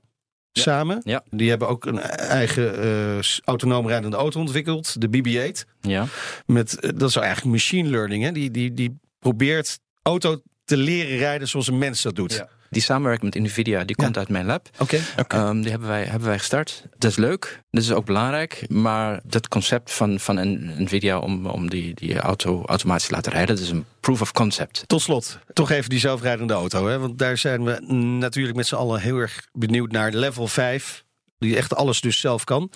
[0.53, 1.01] samen.
[1.03, 1.23] Ja.
[1.29, 5.65] Die hebben ook een eigen s- autonoom rijdende auto ontwikkeld, de BB-8.
[5.81, 6.05] Ja.
[6.45, 8.23] Met, eh, dat is eigenlijk machine learning.
[8.23, 8.31] Hè?
[8.31, 12.33] Die, die, die probeert auto te leren rijden zoals een mens dat doet.
[12.33, 12.49] Ja.
[12.73, 14.69] Die samenwerking met Nvidia, die komt uit mijn lab.
[14.79, 14.99] Oké.
[15.27, 16.83] Ehm, die hebben wij, hebben wij gestart.
[16.97, 18.65] Dat is leuk, dat is ook belangrijk.
[18.69, 23.31] Maar dat concept van, van een- Nvidia om, om die, die auto automatisch te laten
[23.31, 24.83] rijden, dat is een proof of concept.
[24.87, 26.87] Tot slot, toch even die zelfrijdende auto.
[26.87, 26.99] Hè?
[26.99, 27.79] Want daar zijn we
[28.19, 31.03] natuurlijk met z'n allen heel erg benieuwd naar level 5.
[31.37, 32.71] Die echt alles dus zelf kan.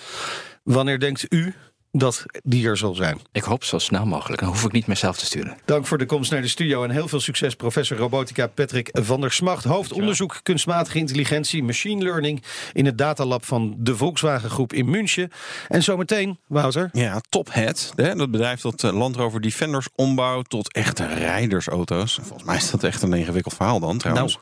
[0.64, 1.54] Wanneer denkt u
[1.92, 3.20] dat die er zal zijn?
[3.32, 4.42] Ik hoop zo snel mogelijk.
[4.42, 5.58] Dan hoef ik niet meer zelf te sturen.
[5.66, 9.22] Dank voor de komst naar de studio en heel veel succes, professor robotica Patrick van
[9.22, 14.90] der Smacht, hoofdonderzoek kunstmatige intelligentie, machine learning in het datalab van de Volkswagen Groep in
[14.90, 15.32] München.
[15.68, 16.90] En zometeen, Wouter.
[16.92, 22.20] Ja, Tophead, hè, dat bedrijf dat eh, Land Rover Defenders ombouwt tot echte rijdersauto's.
[22.22, 24.40] Volgens mij is dat echt een ingewikkeld verhaal dan trouwens.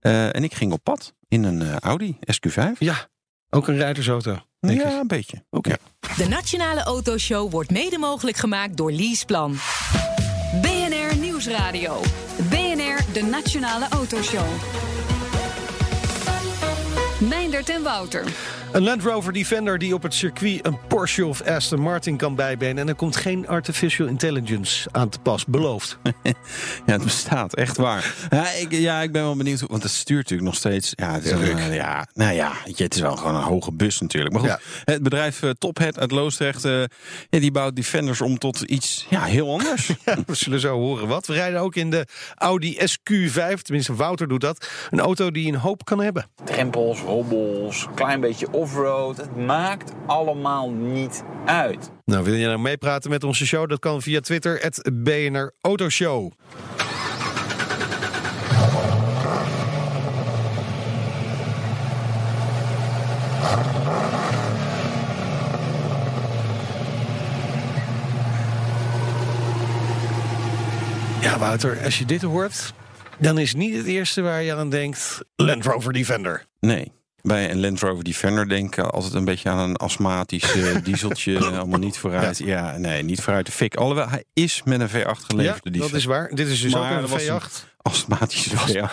[0.00, 2.78] Eh, en ik ging op pad in een eh, Audi SQ5.
[2.78, 3.08] Ja,
[3.54, 4.38] ook een rijdersauto.
[4.60, 4.86] denk ik.
[4.86, 5.44] Ja, een beetje.
[5.50, 5.76] Oké.
[6.16, 9.56] De Nationale Autoshow wordt mede mogelijk gemaakt door Leaseplan.
[10.60, 12.00] BNR Nieuwsradio.
[12.48, 14.46] BNR, de Nationale Autoshow.
[17.18, 18.24] Meindert en Wouter.
[18.72, 22.78] Een Land Rover Defender die op het circuit een Porsche of Aston Martin kan bijbenen.
[22.78, 25.98] En er komt geen artificial intelligence aan te pas, beloofd.
[26.86, 28.14] Ja, het bestaat, echt waar.
[28.30, 30.92] Ja, ik, ja, ik ben wel benieuwd, hoe- want het stuurt natuurlijk nog steeds.
[30.94, 33.72] Ja, het is, een, ja, nou ja, weet je, het is wel gewoon een hoge
[33.72, 34.32] bus natuurlijk.
[34.34, 34.92] Maar goed, Ja.
[34.92, 36.78] het bedrijf eh, Tophead uit Loosdrecht, eh,
[37.30, 39.86] ja, die bouwt Defenders om tot iets ja, heel anders.
[40.04, 41.26] Ja, we zullen zo horen wat.
[41.26, 44.68] We rijden ook in de Audi SQ5, tenminste Wouter doet dat.
[44.90, 46.26] Een auto die een hoop kan hebben.
[46.44, 49.16] drempels, hobbels, klein beetje offroad.
[49.16, 51.90] Het maakt allemaal niet uit.
[52.04, 53.68] Nou, wil je nou meepraten met onze show?
[53.68, 56.30] Dat kan via Twitter, het BNR Autoshow.
[71.20, 72.74] Ja, Wouter, als je dit hoort,
[73.18, 76.44] dan is niet het eerste waar je aan denkt Land Rover Defender.
[76.60, 80.54] Nee bij een Land Rover Defender denken ik altijd een beetje aan een astmatisch
[80.84, 81.38] dieseltje.
[81.38, 82.38] allemaal niet vooruit.
[82.38, 82.76] Ja.
[82.76, 83.76] nee, niet vooruit de fik.
[83.76, 85.60] Alhoewel, hij is met een V8 geleverd.
[85.74, 86.30] Ja, dat is waar.
[86.34, 88.72] Dit is dus ook een V8 astmatische V8.
[88.72, 88.90] Ja,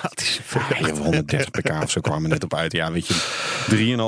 [1.01, 2.71] 130 pk of zo kwamen we net op uit.
[2.71, 3.13] Ja, weet je,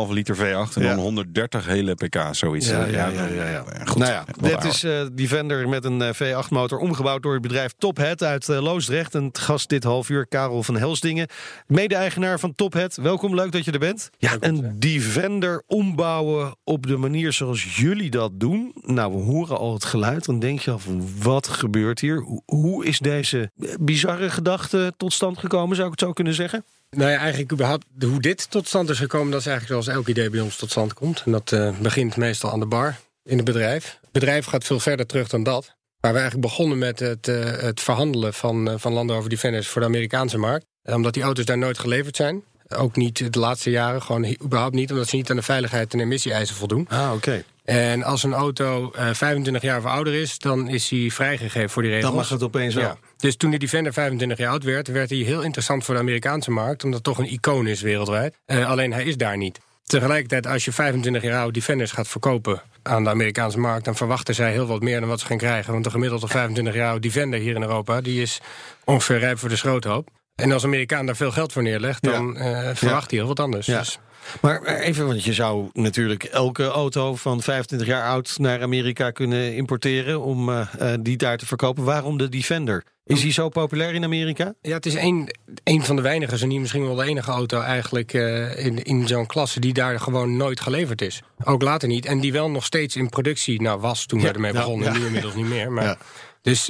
[0.07, 2.67] 3,5 liter V8 en dan 130 hele pk, zoiets.
[2.67, 3.63] Ja, ja, ja.
[3.85, 7.33] Goed, nou ja, dit is eh, die vender met een eh, V8 motor omgebouwd door
[7.33, 9.15] het bedrijf Tophead uit eh, Loosdrecht.
[9.15, 11.27] En het gast dit half uur, Karel van Helsdingen,
[11.67, 12.95] mede-eigenaar van Tophead.
[12.95, 14.09] Welkom, leuk dat je er bent.
[14.17, 18.73] Ja, een Defender ombouwen op de manier zoals jullie dat doen.
[18.81, 20.25] Nou, we horen al het geluid.
[20.25, 22.41] Dan denk je al van, wat gebeurt hier?
[22.45, 26.65] Hoe is deze bizarre gedachte tot stand gekomen, zou ik het zo kunnen zeggen?
[26.89, 30.07] Nou ja, eigenlijk überhaupt hoe dit tot stand is gekomen, dat is eigenlijk zoals elk
[30.07, 31.21] idee bij ons tot stand komt.
[31.25, 33.97] En dat eh, begint meestal aan de bar in het bedrijf.
[34.01, 35.75] Het bedrijf gaat veel verder terug dan dat.
[35.99, 39.67] Waar we eigenlijk begonnen met het, eh, het verhandelen van, eh, van Land Rover Defenders
[39.67, 40.65] voor de Amerikaanse markt.
[40.83, 42.43] Omdat die auto's daar nooit geleverd zijn.
[42.67, 45.99] Ook niet de laatste jaren, gewoon überhaupt niet, omdat ze niet aan de veiligheid en
[45.99, 46.87] emissie-eisen voldoen.
[46.89, 47.43] Ah, oké.
[47.71, 51.81] En als een auto eh, 25 jaar of ouder is, dan is hij vrijgegeven voor
[51.81, 52.09] die regels.
[52.09, 52.83] Dan mag het opeens wel.
[52.83, 52.97] Ja.
[53.17, 56.51] Dus toen de Defender 25 jaar oud werd, werd hij heel interessant voor de Amerikaanse
[56.51, 58.35] markt, omdat het toch een icoon is wereldwijd.
[58.45, 59.59] Eh, alleen hij is daar niet.
[59.83, 64.35] Tegelijkertijd, als je 25 jaar oude Defenders gaat verkopen aan de Amerikaanse markt, dan verwachten
[64.35, 65.71] zij heel wat meer dan wat ze gaan krijgen.
[65.71, 68.39] Want de gemiddelde 25 jaar oude Defender hier in Europa, die is
[68.83, 70.09] ongeveer rijp voor de schroothoop.
[70.35, 73.65] En als Amerikaan daar veel geld voor neerlegt, dan eh, verwacht hij heel wat anders.
[73.65, 73.79] Ja.
[73.79, 73.99] Dus,
[74.41, 79.55] Maar even, want je zou natuurlijk elke auto van 25 jaar oud naar Amerika kunnen
[79.55, 81.83] importeren om eh, eh, die daar te verkopen.
[81.83, 82.83] Waarom de Defender?
[83.05, 84.53] Is die zo populair in Amerika?
[84.61, 85.29] Ja, het is een,
[85.63, 89.07] een van de weinige, zo niet misschien wel de enige auto eigenlijk eh, in, in
[89.07, 91.21] zo'n klasse die daar gewoon nooit geleverd is.
[91.43, 92.05] Ook later niet.
[92.05, 94.93] En die wel nog steeds in productie nou, was toen we Ja, ermee ja, begonnen.
[94.93, 94.99] ja.
[94.99, 95.71] Nu inmiddels niet meer.
[95.71, 95.97] Maar, Ja.
[96.41, 96.69] Dus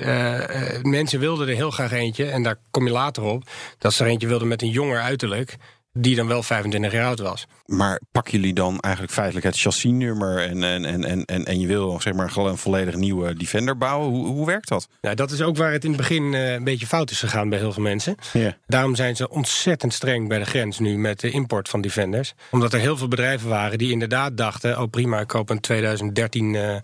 [0.81, 2.25] mensen wilden er heel graag eentje.
[2.25, 3.43] En daar kom je later op.
[3.77, 5.55] Dat ze er eentje wilden met een jonger uiterlijk.
[5.93, 7.47] Die dan wel 25 jaar oud was.
[7.65, 11.67] Maar pakken jullie dan eigenlijk feitelijk het chassisnummer en, en, en, en, en, en je
[11.67, 14.09] wil zeg maar gewoon een volledig nieuwe Defender bouwen?
[14.09, 14.87] Hoe, hoe werkt dat?
[15.01, 17.49] Nou, dat is ook waar het in het begin eh, een beetje fout is gegaan
[17.49, 18.15] bij heel veel mensen.
[18.33, 18.57] Ja.
[18.67, 22.33] Daarom zijn ze ontzettend streng bij de grens nu met de import van Defenders.
[22.51, 24.81] Omdat er heel veel bedrijven waren die inderdaad dachten...
[24.81, 26.75] oh prima, ik koop een 2013 eh,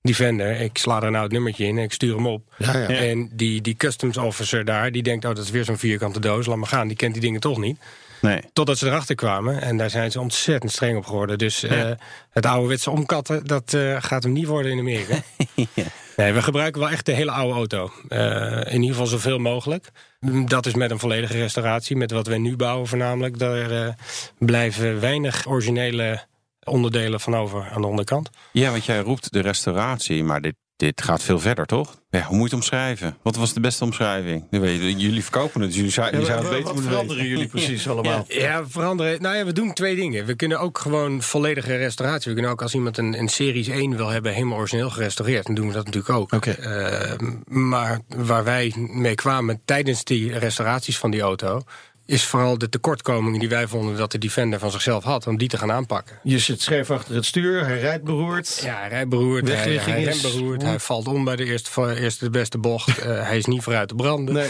[0.00, 0.60] Defender.
[0.60, 2.54] Ik sla er nou het nummertje in en ik stuur hem op.
[2.58, 2.88] Ja, ja.
[2.88, 5.24] En die, die customs officer daar, die denkt...
[5.24, 6.88] oh, dat is weer zo'n vierkante doos, laat maar gaan.
[6.88, 7.78] Die kent die dingen toch niet.
[8.22, 8.40] Nee.
[8.52, 9.62] Totdat ze erachter kwamen.
[9.62, 11.38] En daar zijn ze ontzettend streng op geworden.
[11.38, 11.90] Dus eh,
[12.30, 15.16] het ouderwetse omkatten, dat eh, gaat hem niet worden in Amerika.
[16.16, 17.90] Nee, we gebruiken wel echt de hele oude auto.
[18.08, 19.90] Eh, in ieder geval zoveel mogelijk.
[20.20, 21.96] Mm, Dat is met een volledige restauratie.
[21.96, 23.38] Met wat wij nu bouwen voornamelijk.
[23.38, 23.96] Daar
[24.38, 26.24] blijven weinig originele
[26.64, 28.30] onderdelen van over aan de onderkant.
[28.52, 32.00] Ja, want jij roept de restauratie, maar dit, dit gaat veel verder, toch?
[32.10, 33.16] Ja, hoe moet je het omschrijven?
[33.22, 34.46] Wat was de beste omschrijving?
[34.50, 37.16] Nu weet je, Jullie verkopen het, dus jullie zou, je zou het beter moeten veranderen
[37.16, 37.30] weten.
[37.30, 38.24] jullie precies allemaal?
[38.28, 39.22] Ja, veranderen.
[39.22, 40.26] Nou ja, we doen twee dingen.
[40.26, 42.28] We kunnen ook gewoon volledige restauratie.
[42.28, 45.46] We kunnen ook als iemand een, een Series 1 wil hebben, helemaal origineel gerestaureerd.
[45.46, 46.32] Dan doen we dat natuurlijk ook.
[46.32, 46.50] Oké.
[46.50, 51.62] Eh, maar waar wij mee kwamen tijdens die restauraties van die auto.
[52.06, 55.48] Is vooral de tekortkomingen die wij vonden dat de Defender van zichzelf had, om die
[55.48, 56.18] te gaan aanpakken.
[56.22, 58.60] Je zit scheef achter het stuur, hij rijdt beroerd.
[58.64, 62.24] Ja, hij rijdt beroerd, hij, hij is- beroerd, hij valt om bij de eerste, eerste
[62.24, 62.98] de beste bocht.
[63.02, 64.34] Eh, hij is niet vooruit te branden.
[64.34, 64.48] Nee.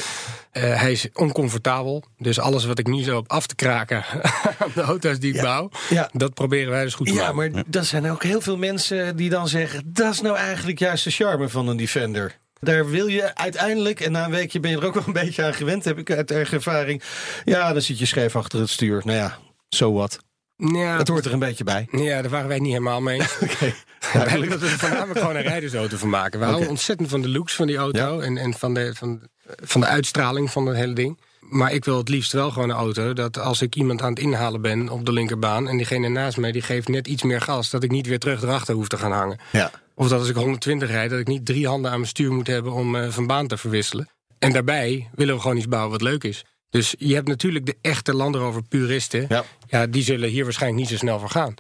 [0.50, 2.04] Eh, hij is oncomfortabel.
[2.18, 4.04] Dus alles wat ik nu zo op af te kraken
[4.58, 6.10] aan de auto's die ik bouw, Ja.
[6.12, 7.52] dat proberen wij dus goed te Ja, maken.
[7.52, 9.82] maar er zijn ook heel veel mensen die dan zeggen...
[9.86, 12.38] dat is nou eigenlijk juist de charme van een Defender.
[12.64, 15.44] Daar wil je uiteindelijk, en na een weekje ben je er ook wel een beetje
[15.44, 15.85] aan gewend...
[15.85, 17.03] heb ik uit eigen ervaring.
[17.44, 19.03] Ja, dan zit je scheef achter het stuur.
[19.05, 20.18] Nou ja, so what.
[20.57, 21.88] Ja, Het hoort er een beetje bij.
[21.90, 23.38] ja, daar waren wij niet helemaal mee eens.
[23.42, 23.75] Oké.
[24.12, 26.38] Wij willen dat we er voornamelijk gewoon een rijdersauto van maken.
[26.40, 29.20] We houden ontzettend van de looks van die auto en, en van, de, van,
[29.62, 31.20] van de uitstraling van het hele ding.
[31.40, 34.18] Maar ik wil het liefst wel gewoon een auto dat als ik iemand aan het
[34.18, 37.70] inhalen ben op de linkerbaan en diegene naast mij die geeft net iets meer gas,
[37.70, 39.38] dat ik niet weer terug erachter hoef te gaan hangen.
[39.53, 39.70] Ja.
[39.94, 42.46] Of dat als ik 120 rijd, dat ik niet drie handen aan mijn stuur moet
[42.46, 44.09] hebben om eh, van baan te verwisselen.
[44.38, 46.44] En daarbij willen we gewoon iets bouwen wat leuk is.
[46.70, 49.26] Dus je hebt natuurlijk de echte Land Rover puristen.
[49.28, 49.44] Ja.
[49.66, 51.55] Ja, die zullen hier waarschijnlijk niet zo snel voor gaan.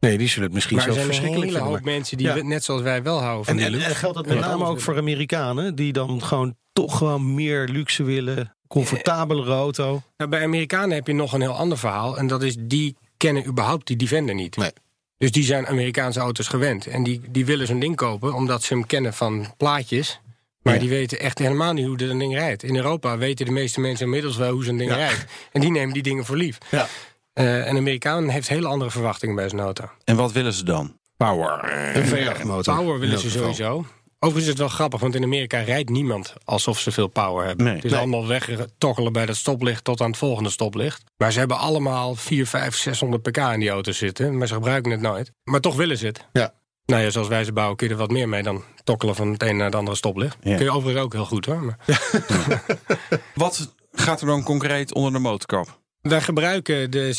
[0.00, 1.76] Nee, die zullen het misschien Maar er zelfs zijn een verschrikkelijk hele vinden.
[1.78, 2.42] hoop maar- mensen die Ja.
[2.54, 3.88] net zoals wij wel houden van En, die en, luxe.
[3.88, 5.74] en geldt dat met name ook voor Amerikanen...
[5.74, 8.56] die dan gewoon toch gewoon meer luxe willen...
[8.68, 10.02] comfortabelere auto.
[10.16, 12.18] Nou, bij Amerikanen heb je nog een heel ander verhaal.
[12.18, 14.56] En dat is, die kennen überhaupt die Defender niet.
[14.56, 14.70] Nee.
[15.18, 16.86] Dus die zijn Amerikaanse auto's gewend.
[16.86, 20.20] En die, die willen zo'n ding kopen omdat ze hem kennen van plaatjes.
[20.62, 20.80] Maar Ja.
[20.80, 22.62] die weten echt helemaal niet hoe dat ding rijdt.
[22.62, 24.96] In Europa weten de meeste mensen inmiddels wel hoe zo'n ding Ja.
[24.96, 25.24] rijdt.
[25.52, 26.58] En die nemen die dingen voor lief.
[26.70, 26.86] Ja.
[27.32, 29.84] Eh, een Amerikaan heeft hele andere verwachtingen bij zijn auto.
[30.04, 30.98] En wat willen ze dan?
[31.16, 31.72] Power.
[31.96, 32.76] Een V8-motor.
[32.76, 33.86] Power willen ze sowieso.
[34.24, 37.64] Overigens is het wel grappig, want in Amerika rijdt niemand alsof ze veel power hebben.
[37.64, 37.74] Nee.
[37.74, 38.00] het is Nee.
[38.00, 41.02] allemaal wegtokkelen bij dat stoplicht tot aan het volgende stoplicht.
[41.16, 44.38] Maar ze hebben allemaal 4, 5, 600 pk in die auto zitten.
[44.38, 45.32] Maar ze gebruiken het nooit.
[45.44, 46.26] Maar toch willen ze het.
[46.32, 46.54] Ja.
[46.86, 49.32] Nou ja, zoals wij ze bouwen kun je er wat meer mee dan tokkelen van
[49.32, 50.36] het een naar het andere stoplicht.
[50.42, 50.56] Ja.
[50.56, 51.62] Kun je overigens ook heel goed hoor.
[51.64, 51.78] Maar
[53.34, 55.82] Wat gaat er dan concreet onder de motorkap?
[56.10, 57.12] Wij gebruiken de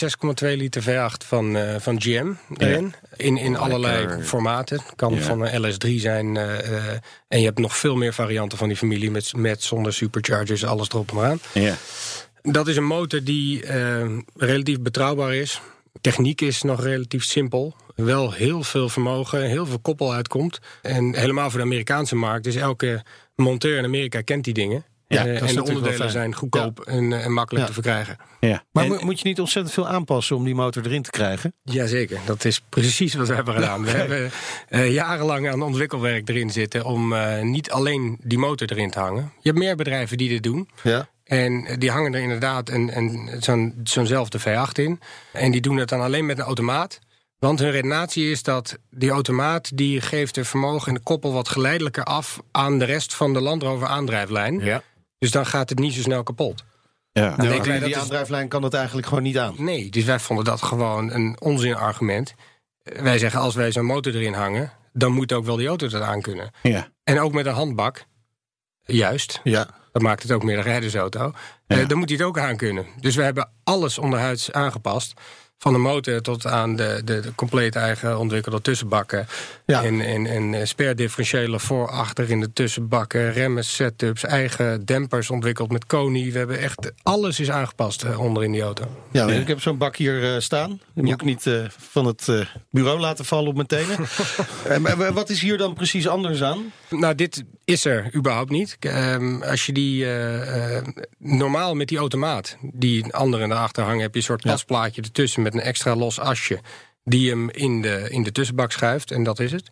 [0.46, 2.94] 6,2 liter V8 van, eh, van GM erin.
[3.16, 4.24] In, in allerlei Lekker.
[4.26, 4.78] formaten.
[4.78, 5.22] Het kan Ja.
[5.22, 6.38] van een LS3 zijn.
[6.38, 9.12] eh, eh, en je hebt nog veel meer varianten van die familie.
[9.12, 11.40] Met, met zonder superchargers, alles erop en eraan.
[11.54, 11.76] Ja.
[12.42, 13.66] Dat is een motor die
[14.38, 15.62] relatief betrouwbaar is.
[16.02, 17.76] Techniek is nog relatief simpel.
[17.96, 20.60] Wel heel veel vermogen, heel veel koppel uitkomt.
[20.82, 22.44] En helemaal voor de Amerikaanse markt.
[22.44, 23.04] Dus elke
[23.36, 24.86] monteur in Amerika kent die dingen.
[25.08, 27.68] Ja, Eh, dat is en de wel onderdelen zijn goedkoop en, eh, en makkelijk Ja.
[27.68, 28.18] te verkrijgen.
[28.40, 28.64] ja.
[28.72, 31.54] Maar En- moet je niet ontzettend veel aanpassen om die motor erin te krijgen?
[31.64, 33.84] Jazeker, dat is precies wat we hebben gedaan.
[33.84, 34.32] We hebben
[34.70, 36.84] eh, jarenlang aan ontwikkelwerk erin zitten...
[36.86, 39.32] om eh, niet alleen die motor erin te hangen.
[39.40, 40.70] Je hebt meer bedrijven die dit doen.
[40.84, 41.08] Ja.
[41.24, 45.00] En die hangen er inderdaad een, een, zo'n, zo'nzelfde V8 in.
[45.34, 47.00] En die doen het dan alleen met een automaat.
[47.40, 49.78] Want hun redenatie is dat die automaat...
[49.78, 52.40] die geeft de vermogen en de koppel wat geleidelijker af...
[52.52, 54.60] aan de rest van de Land Rover aandrijflijn.
[54.60, 54.82] Ja.
[55.26, 56.64] Dus dan gaat het niet zo snel kapot.
[57.12, 57.36] ja.
[57.36, 59.56] denken die, dat aandrijflijn kan het eigenlijk gewoon niet aan.
[59.58, 62.34] Nee, dus wij vonden dat gewoon een onzinargument.
[62.84, 64.72] Wij zeggen, als wij zo'n motor erin hangen...
[64.94, 66.52] dan moet ook wel die auto dat aan kunnen.
[66.62, 66.88] ja.
[67.04, 68.06] En ook met een handbak,
[68.82, 69.40] juist...
[69.44, 69.68] Ja.
[69.92, 71.34] Dat maakt het ook meer een rijdersauto.
[71.68, 71.78] Ja.
[71.78, 72.86] Eh, dan moet hij het ook aan kunnen.
[73.00, 75.14] Dus we hebben alles onderhuids aangepast.
[75.58, 79.28] Van de motor tot aan de, de, de compleet eigen ontwikkelde tussenbakken.
[79.66, 79.84] Ja.
[79.84, 83.34] En, en, en eh, sperdifferentiële voor, achter in de tussenbakken.
[83.34, 86.32] Remmen, setups, eigen dempers ontwikkeld met Koni.
[86.32, 88.86] We hebben echt, alles is aangepast eh, onder in die auto.
[89.12, 90.80] Ja, ik heb zo'n bak hier eh, staan.
[90.94, 92.40] Die moet ik niet eh, van het eh,
[92.72, 93.98] bureau laten vallen op mijn tenen.
[94.82, 96.72] Maar wat is hier dan precies anders aan?
[97.00, 98.78] Nou, dit is er überhaupt niet.
[98.80, 100.86] Ehm, als je die eh, eh,
[101.18, 104.52] normaal met die automaat, die andere erachter hangen, heb je een soort Ja.
[104.52, 106.60] pasplaatje ertussen met een extra los asje.
[107.04, 109.70] Die hem in de, in de tussenbak schuift en dat is het.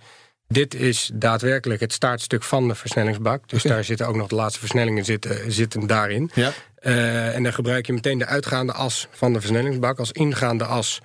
[0.48, 3.50] Dit is daadwerkelijk het startstuk van de versnellingsbak.
[3.50, 6.32] Dus daar zitten ook nog de laatste versnellingen zitten, zitten daarin.
[6.34, 6.52] Ja.
[6.76, 11.00] Eh, en dan gebruik je meteen de uitgaande as van de versnellingsbak als ingaande as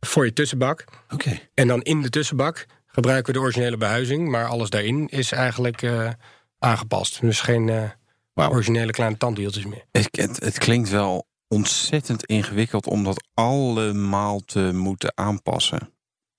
[0.00, 0.84] voor je tussenbak.
[1.10, 1.38] Oké.
[1.54, 5.82] En dan in de tussenbak gebruiken we de originele behuizing, maar alles daarin is eigenlijk
[5.82, 6.10] eh,
[6.58, 7.20] aangepast.
[7.20, 9.84] Dus geen eh, originele kleine tandwieltjes meer.
[9.90, 15.92] Het, het, het klinkt wel ontzettend ingewikkeld om dat allemaal te moeten aanpassen.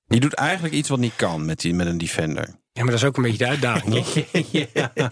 [0.05, 2.61] Je doet eigenlijk iets wat niet kan met, die, met een Defender.
[2.75, 4.05] Ja, maar dat is ook een beetje de uitdaging.
[4.51, 5.09] ja, ja.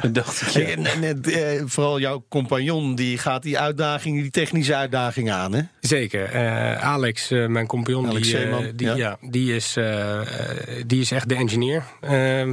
[0.00, 0.48] Dat dacht ik.
[0.48, 0.60] ja.
[0.60, 5.52] En, en, en, eh, vooral jouw compagnon die gaat die uitdaging, die technische uitdaging aan,
[5.54, 5.62] hè?
[5.80, 6.24] Zeker.
[6.24, 8.94] Eh, Alex, eh, mijn compagnon, Alex die, eh, Zeeman, die, ja.
[8.96, 9.16] ja.
[9.20, 9.76] die, is,
[10.86, 11.82] die is echt de engineer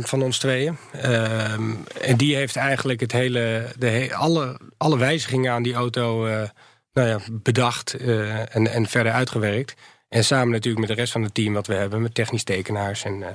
[0.02, 0.78] van ons tweeën.
[1.02, 6.26] Ehm, en die heeft eigenlijk het hele, de he- alle, alle wijzigingen aan die auto
[6.26, 6.42] eh,
[6.94, 9.74] nou ja, bedacht eh, en, en verder uitgewerkt.
[10.10, 13.04] En samen natuurlijk met de rest van het team wat we hebben, met technisch tekenaars
[13.04, 13.30] en, eh,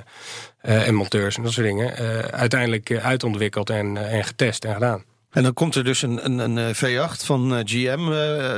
[0.61, 5.03] eh, en monteurs en dat soort dingen, eh, uiteindelijk uitontwikkeld en, en getest en gedaan.
[5.33, 7.99] En dan komt er dus een, een, een eh, V8 van GM,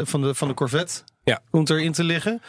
[0.06, 1.01] van, de, van de Corvette.
[1.26, 1.40] Ja.
[1.50, 2.42] Komt erin te liggen.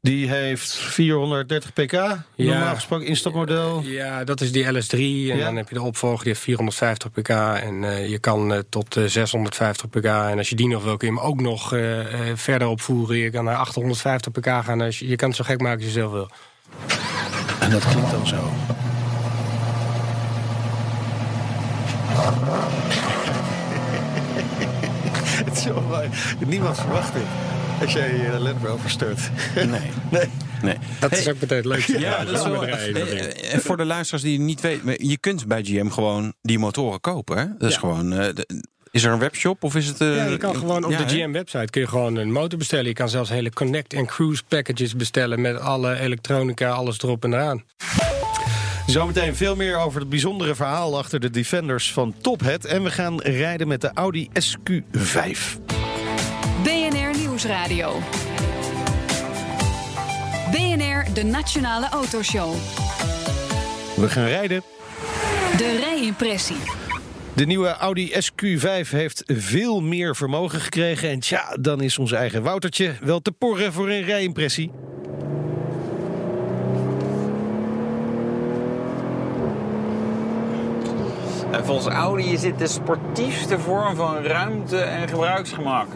[0.00, 1.92] Die heeft 430 pk.
[2.36, 3.80] Normaal gesproken instapmodel.
[3.84, 4.90] Ja, dat is die LS3.
[4.90, 5.44] En Ja.
[5.44, 7.28] dan heb je de opvolger, die heeft 450 pk.
[7.28, 10.04] En eh, je kan eh, tot eh, 650 pk.
[10.04, 13.16] En als je die nog wil, kun je hem ook nog eh, eh, verder opvoeren.
[13.16, 14.80] Je kan naar 850 pk gaan.
[14.80, 16.28] Als je, je kan het zo gek maken als je zelf wil.
[17.60, 18.36] En dat klinkt dan zo.
[25.44, 26.08] Het is zo mooi.
[26.46, 27.22] Niemand verwacht dit.
[27.80, 29.20] Als jij je Land Rover start.
[29.54, 29.66] Nee.
[30.10, 30.28] Nee.
[30.62, 30.76] nee.
[31.00, 31.98] Dat is ook meteen het leukste.
[31.98, 32.60] Ja, dat is wel.
[32.60, 32.72] ding.
[32.72, 36.58] Eh, En voor de luisteraars die het niet weten, je kunt bij GM gewoon die
[36.58, 37.38] motoren kopen.
[37.38, 37.44] Hè?
[37.58, 37.80] Dat is Ja.
[37.80, 38.12] gewoon.
[38.12, 40.00] eh, de- Is er een webshop of is het...
[40.00, 41.14] eh, Ja, je kan gewoon op ja, de?
[41.14, 42.84] GM-website kun je gewoon een motor bestellen.
[42.86, 47.32] Je kan zelfs hele connect- en cruise packages bestellen met alle elektronica, alles erop en
[47.32, 47.62] eraan.
[48.86, 52.64] Zometeen veel meer over het bijzondere verhaal achter de Defenders van Tophead.
[52.64, 55.58] En we gaan rijden met de Audi SQ5.
[57.44, 58.00] BNR Nieuwsradio.
[60.50, 62.54] BNR, de Nationale Autoshow.
[63.96, 64.62] We gaan rijden.
[65.56, 66.56] De rijimpressie.
[67.34, 71.10] De nieuwe Audi SQ5 heeft veel meer vermogen gekregen.
[71.10, 74.70] En tja, dan is ons eigen Woutertje wel te porren voor een rijimpressie.
[81.50, 85.86] En volgens Audi is dit de sportiefste vorm van ruimte en gebruiksgemak.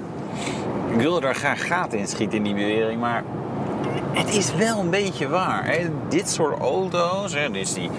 [0.90, 3.24] Ik wilde daar graag gaten in schieten in die bewering, maar
[4.12, 5.66] het is wel een beetje waar.
[5.66, 5.86] Hè.
[6.08, 7.90] Dit soort auto's, hè, dus die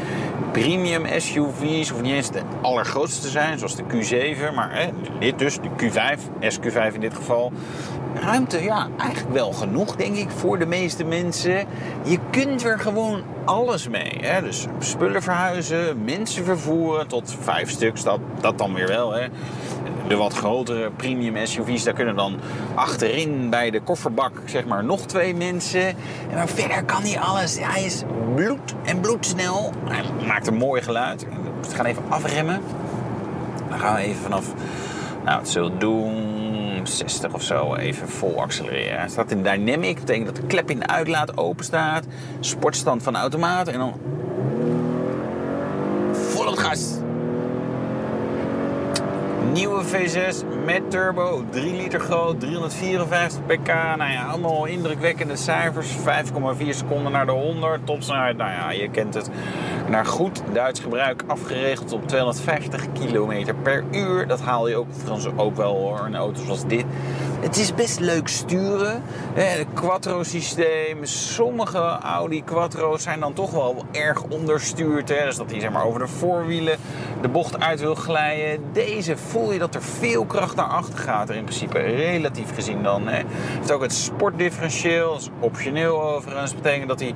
[0.52, 5.40] premium SUV's, hoeft niet eens de allergrootste te zijn, zoals de Q7, maar hè, dit
[5.40, 7.52] dus, de Q5, SQ5 in dit geval.
[8.14, 11.68] Ruimte, ja, eigenlijk wel genoeg, denk ik, voor de meeste mensen.
[12.04, 14.18] Je kunt er gewoon alles mee.
[14.22, 14.42] Hè?
[14.42, 19.12] Dus spullen verhuizen, mensen vervoeren, tot vijf stuks, dat, dat dan weer wel.
[19.12, 19.28] Hè?
[20.08, 22.40] De wat grotere premium SUV's, daar kunnen dan
[22.76, 25.68] achterin bij de kofferbak zeg maar nog twee mensen.
[25.74, 25.95] En
[26.34, 27.57] maar verder kan hij alles.
[27.59, 28.03] Hij is
[28.36, 29.72] bloed en bloedsnel.
[29.84, 31.26] Hij maakt een mooi geluid.
[31.70, 32.61] We gaan even afremmen.
[33.70, 34.53] Dan gaan we even vanaf,
[35.26, 38.99] nou het doen, 60 of zo, even vol accelereren.
[38.99, 42.05] Hij staat in dynamic, betekent dat de klep in de uitlaat open staat.
[42.39, 43.93] Sportstand van de automaat en dan
[46.11, 46.97] vol op het gas.
[49.54, 53.68] Nieuwe V6 met turbo, 3 liter groot, 354 pk.
[53.97, 55.95] Nou ja, allemaal indrukwekkende cijfers.
[55.95, 57.86] 5,4 seconden naar de 100.
[57.86, 59.30] Topsnelheid, nou ja, je kent het.
[59.89, 64.28] Naar goed Duits gebruik afgeregeld op 250 km per uur.
[64.28, 64.88] Dat haal je ook,
[65.36, 66.86] ook wel hoor, in auto's zoals dit.
[67.40, 69.04] Het is best leuk sturen.
[69.34, 71.06] Het Quattro-systeem.
[71.06, 75.08] Sommige Audi Quattro's zijn dan toch wel erg onderstuurd.
[75.08, 76.78] Dus dat hij zeg maar, over de voorwielen
[77.22, 78.64] de bocht uit wil glijden.
[78.74, 81.30] Deze voel je dat er veel kracht naar achter gaat.
[81.30, 83.08] Er in principe relatief gezien dan.
[83.08, 83.18] Hè?
[83.18, 83.28] Het
[83.58, 85.12] heeft ook het sportdifferentieel.
[85.12, 86.52] Dat is optioneel overigens.
[86.54, 87.14] Dat betekent dat hij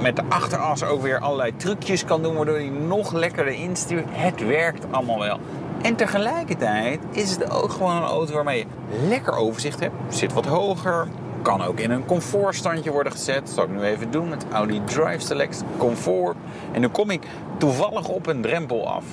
[0.00, 2.34] met de achteras ook weer allerlei trucjes kan doen.
[2.34, 4.06] Waardoor hij nog lekkerder instuurt.
[4.10, 5.38] Het werkt allemaal wel.
[5.82, 8.66] En tegelijkertijd is het ook gewoon een auto waarmee je
[9.08, 9.94] lekker overzicht hebt.
[10.08, 11.08] Zit wat hoger.
[11.42, 13.40] Kan ook in een comfortstandje worden gezet.
[13.46, 16.36] Dat zal ik nu even doen met Audi Drive Select Comfort.
[16.72, 17.22] En dan kom ik
[17.58, 19.04] toevallig op een drempel af.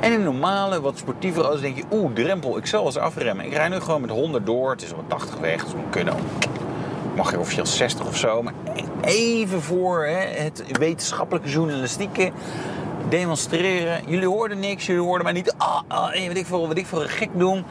[0.00, 1.84] En in normale, wat sportievere auto's denk je...
[1.92, 3.44] Oeh, drempel, ik zal eens afremmen.
[3.44, 4.70] Ik rij nu gewoon met 100 door.
[4.70, 6.14] Het is op 80 weg, dus moet kunnen.
[7.16, 8.42] Mag je officieel 60 of zo.
[8.42, 8.52] Maar
[9.00, 12.30] even voor hè, het wetenschappelijke journalistieke
[13.08, 14.02] demonstreren.
[14.06, 15.54] Jullie hoorden niks, jullie hoorden mij niet.
[15.56, 17.64] Ah, ah, wat ik voor, wat ik voor een gek doen.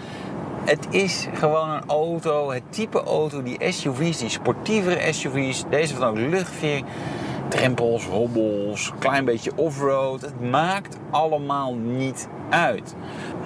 [0.63, 5.63] Het is gewoon een auto, het type auto, die SUV's, die sportievere SUV's.
[5.69, 6.85] Deze van ook luchtvering,
[7.47, 10.21] drempels, hobbels, klein beetje offroad.
[10.21, 12.95] Het maakt allemaal niet uit.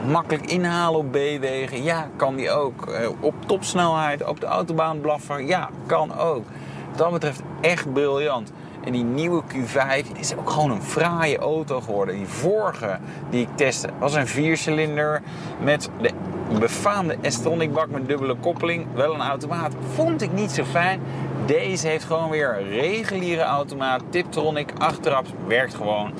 [0.07, 2.87] Makkelijk inhalen op B-wegen, ja, kan die ook.
[2.87, 6.45] Eh, Op topsnelheid, op de autobaan blaffen, ja, kan ook.
[6.89, 8.51] Wat dat betreft echt briljant.
[8.87, 12.15] En die nieuwe Q5 is ook gewoon een fraaie auto geworden.
[12.15, 15.21] Die vorige die ik testte was een viercilinder
[15.61, 16.11] met de
[16.59, 18.85] befaamde S-tronic bak met dubbele koppeling.
[18.93, 19.73] Wel een automaat.
[19.93, 21.01] Vond ik niet zo fijn.
[21.45, 24.01] Deze heeft gewoon weer een reguliere automaat.
[24.09, 26.11] Tiptronic, achteraf, werkt gewoon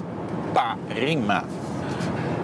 [0.88, 1.43] prima.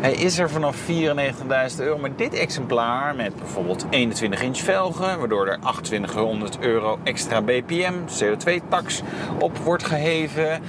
[0.04, 5.48] Hij is er vanaf 94.000 euro, maar dit exemplaar met bijvoorbeeld 21 inch velgen, waardoor
[5.48, 9.02] er 2800 euro extra BPM, CO2-tax
[9.40, 10.62] op wordt geheven.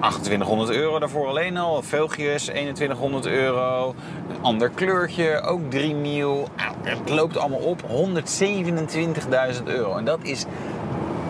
[0.00, 3.94] 2800 euro daarvoor alleen al, velgjes 2100 euro,
[4.28, 6.48] een ander kleurtje, ook 3 mil.
[6.82, 10.44] Het loopt allemaal op 127.000 euro en dat is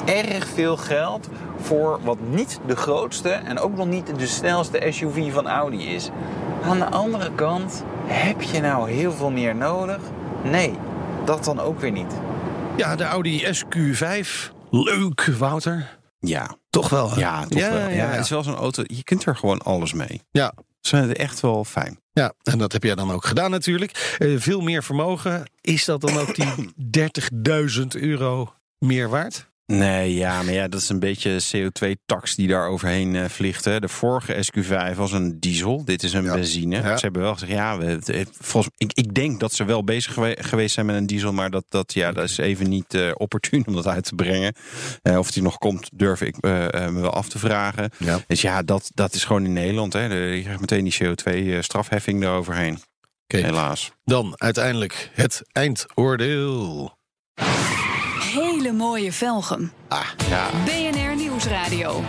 [0.05, 5.33] erg veel geld voor wat niet de grootste en ook nog niet de snelste SUV
[5.33, 6.11] van Audi is.
[6.65, 9.99] Aan de andere kant, heb je nou heel veel meer nodig?
[10.45, 10.75] Nee,
[11.25, 12.13] dat dan ook weer niet.
[12.77, 14.51] Ja, de Audi SQ5.
[14.71, 15.99] Leuk, Wouter.
[16.19, 17.11] Ja, Toch wel.
[17.15, 17.21] hè?
[17.21, 17.89] ja toch wel.
[17.89, 20.23] Ja, Het is wel zo'n auto, je kunt er gewoon alles mee.
[20.31, 20.53] Ja.
[20.81, 22.01] Ze zijn echt wel fijn.
[22.13, 24.17] Ja, en dat heb jij dan ook gedaan natuurlijk.
[24.19, 25.51] Eh, veel meer vermogen.
[25.61, 26.73] Is dat dan ook die
[27.79, 29.51] 30.000 euro meer waard?
[29.67, 33.65] Nee, ja, maar ja, dat is een beetje CO2-tax die daar overheen eh, vliegt.
[33.65, 33.81] Hè.
[33.81, 36.35] De vorige SQ5 was een diesel, dit is een Ja.
[36.35, 36.77] benzine.
[36.77, 36.97] Ja.
[36.97, 40.13] Ze hebben wel gezegd, ja, we, het- volgens, ik, ik denk dat ze wel bezig
[40.13, 43.11] gewe- geweest zijn met een diesel, maar dat, dat, ja, dat is even niet eh,
[43.15, 44.55] opportun om dat uit te brengen.
[45.03, 47.91] Eh, of die nog komt, durf ik me wel af te vragen.
[47.99, 48.21] Ja.
[48.27, 49.93] Dus ja, dat, dat is gewoon in Nederland.
[49.93, 50.09] Hè.
[50.09, 52.79] De- je krijgt meteen die CO2-strafheffing eroverheen.
[53.25, 53.43] Oké.
[53.45, 53.91] helaas.
[54.05, 56.97] Dan uiteindelijk het eindoordeel.
[58.33, 59.73] Hele mooie velgen.
[59.89, 60.51] Ah, ja.
[60.65, 62.03] BNR Nieuwsradio.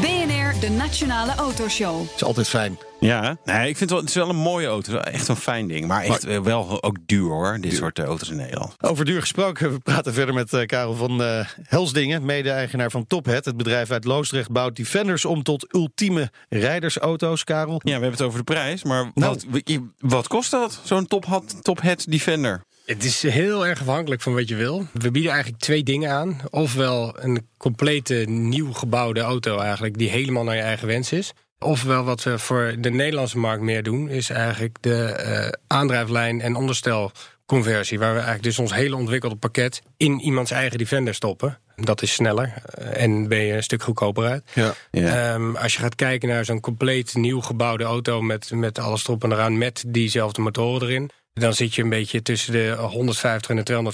[0.00, 2.02] BNR, de Nationale Autoshow.
[2.16, 2.78] is altijd fijn.
[3.00, 4.96] Ja, nee, ik vind het wel, het is wel een mooie auto.
[4.96, 5.86] Echt een fijn ding.
[5.86, 8.74] Maar echt wel ook duur hoor, dit soort eh, auto's in Nederland.
[8.80, 13.44] Over duur gesproken, we praten verder met eh, Karel van eh, Helsdingen, mede-eigenaar van Tophead.
[13.44, 17.72] Het bedrijf uit Loosdrecht bouwt Defenders om tot ultieme rijdersauto's, Karel.
[17.72, 19.36] Ja, we hebben het over de prijs, maar Nou.
[19.50, 20.80] wat, wat kost dat?
[20.84, 22.62] Zo'n top, hat- top hat Defender?
[22.84, 24.86] Het is heel erg afhankelijk van wat je wil.
[24.92, 26.40] We bieden eigenlijk twee dingen aan.
[26.50, 29.98] Ofwel een complete nieuw gebouwde auto eigenlijk...
[29.98, 31.32] die helemaal naar je eigen wens is.
[31.58, 34.08] Ofwel wat we voor de Nederlandse markt meer doen...
[34.08, 37.98] is eigenlijk de eh, aandrijflijn en onderstelconversie...
[37.98, 39.82] waar we eigenlijk dus ons hele ontwikkelde pakket...
[39.96, 41.58] in iemands eigen Defender stoppen.
[41.76, 44.44] Dat is sneller eh, en ben je een stuk goedkoper uit.
[44.54, 44.74] Ja.
[44.90, 45.32] Ja.
[45.32, 49.24] Ehm, als je gaat kijken naar zo'n compleet nieuw gebouwde auto met, met alles erop
[49.24, 53.56] en eraan, met diezelfde motoren erin, dan zit je een beetje tussen de 150 en
[53.56, 53.92] de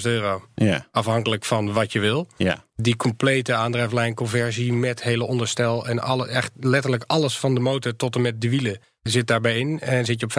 [0.00, 0.44] 250.000 euro.
[0.54, 2.28] Ja, Afhankelijk van wat je wil.
[2.36, 2.66] ja.
[2.76, 8.14] Die complete aandrijflijnconversie met hele onderstel en alle, echt letterlijk alles van de motor tot
[8.14, 9.80] en met de wielen zit daarbij in.
[9.80, 10.32] En zit je op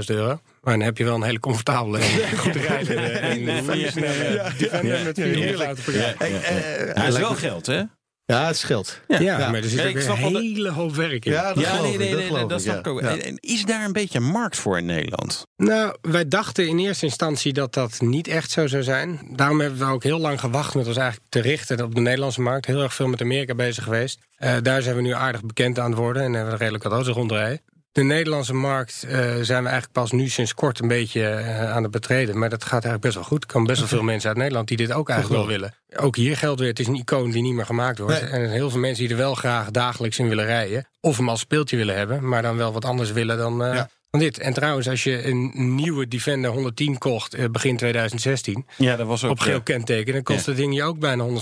[0.00, 0.40] 95.000 euro.
[0.62, 4.52] Maar dan heb je wel een hele comfortabele en goed rijdende en een goede snelle
[4.58, 6.14] Defender met 400 auto per jaar.
[6.18, 7.82] Eh, eh, Ja, het is wel geld, hè?
[8.26, 9.00] Ja, het scheelt.
[9.08, 9.38] Ja, Ja.
[9.50, 11.32] maar er zit Ja, ook ik een hele hoop werk in.
[11.32, 12.80] Ja, dat ja, geloof nee, ik, nee, dat nee, geloof dat ik, snap ja.
[12.80, 13.00] ik ook.
[13.00, 13.18] Ja.
[13.18, 15.46] En, is daar een beetje een markt voor in Nederland?
[15.56, 19.20] Nou, wij dachten in eerste instantie dat dat niet echt zo zou zijn.
[19.30, 22.40] Daarom hebben we ook heel lang gewacht met ons eigenlijk te richten op de Nederlandse
[22.40, 22.66] markt.
[22.66, 24.18] Heel erg veel met Amerika bezig geweest.
[24.36, 26.92] Eh, daar zijn we nu aardig bekend aan het worden en hebben we redelijk wat
[26.92, 27.60] auto's rondrijden.
[27.96, 31.82] De Nederlandse markt eh, zijn we eigenlijk pas nu sinds kort een beetje eh, aan
[31.82, 32.38] het betreden.
[32.38, 33.42] Maar dat gaat eigenlijk best wel goed.
[33.42, 35.74] Er komen best wel veel mensen uit Nederland die dit ook eigenlijk wel willen.
[35.96, 38.20] Ook hier geldt weer, het is een icoon die niet meer gemaakt wordt.
[38.20, 38.30] Nee.
[38.30, 40.86] En er zijn heel veel mensen die er wel graag dagelijks in willen rijden.
[41.00, 43.88] Of hem als speeltje willen hebben, maar dan wel wat anders willen dan, eh, Ja.
[44.10, 44.38] Dan dit.
[44.38, 48.66] En trouwens, als je een nieuwe Defender 110 kocht eh, begin 2016...
[48.76, 49.30] Ja, dat was ook...
[49.30, 50.50] op geel kenteken, dan kost Ja.
[50.52, 51.32] het ding je ook bijna 150.000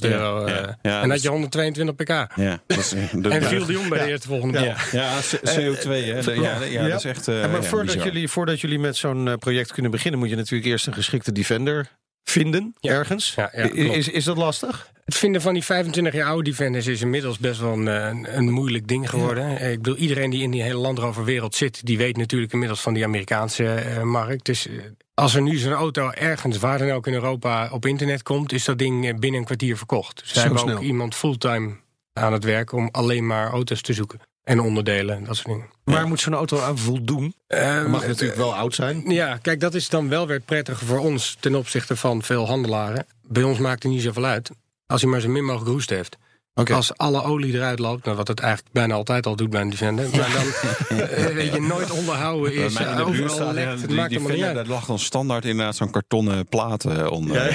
[0.00, 0.48] euro.
[0.48, 2.08] ja, eh, ja, en dat had je 122 pk.
[2.08, 4.92] Ja, dat is, dat En viel die om bij de eerste volgende Ja, dag.
[4.92, 6.20] ja, CO2, hè?
[6.20, 7.28] Ja, ja, ja, dat is echt.
[7.28, 10.36] eh, maar ja, voordat, jullie, voordat jullie met zo'n eh, project kunnen beginnen, moet je
[10.36, 12.90] natuurlijk eerst een geschikte Defender vinden, Ja.
[12.90, 13.32] ergens.
[13.36, 14.90] Ja, ja, is, is dat lastig?
[15.04, 18.50] Het vinden van die 25 jaar oude Defenders is inmiddels best wel een, een, een
[18.50, 19.70] moeilijk ding geworden.
[19.70, 21.86] Ik bedoel, iedereen die in die hele Land Rover wereld zit...
[21.86, 24.44] die weet natuurlijk inmiddels van die Amerikaanse eh, markt.
[24.44, 24.74] Dus eh,
[25.14, 28.52] als er nu zo'n auto ergens, waar dan ook in Europa, op internet komt...
[28.52, 30.18] is dat ding eh, binnen een kwartier verkocht.
[30.18, 31.76] Dus Zo hebben ook iemand fulltime
[32.12, 32.72] aan het werk...
[32.72, 34.20] om alleen maar auto's te zoeken.
[34.42, 35.68] En onderdelen en dat soort dingen.
[35.84, 37.34] Waar moet zo'n auto aan voldoen?
[37.46, 39.10] Ehm, Het mag natuurlijk wel oud zijn.
[39.10, 43.06] Ja, kijk, dat is dan wel weer prettiger voor ons ten opzichte van veel handelaren.
[43.22, 44.50] Bij ons maakt het niet zoveel uit.
[44.86, 46.16] Als hij maar zo min mogelijk roest heeft.
[46.54, 49.70] Als alle olie eruit loopt, nou, wat het eigenlijk bijna altijd al doet bij een
[49.70, 50.08] Defender.
[50.16, 52.72] Maar dan eh, weet je, nooit onderhouden Bij is.
[52.72, 54.54] mij in eh, de lekt, die- maakt die uit.
[54.54, 57.42] Daar lag dan standaard inderdaad zo'n kartonnen plaat eh, onder.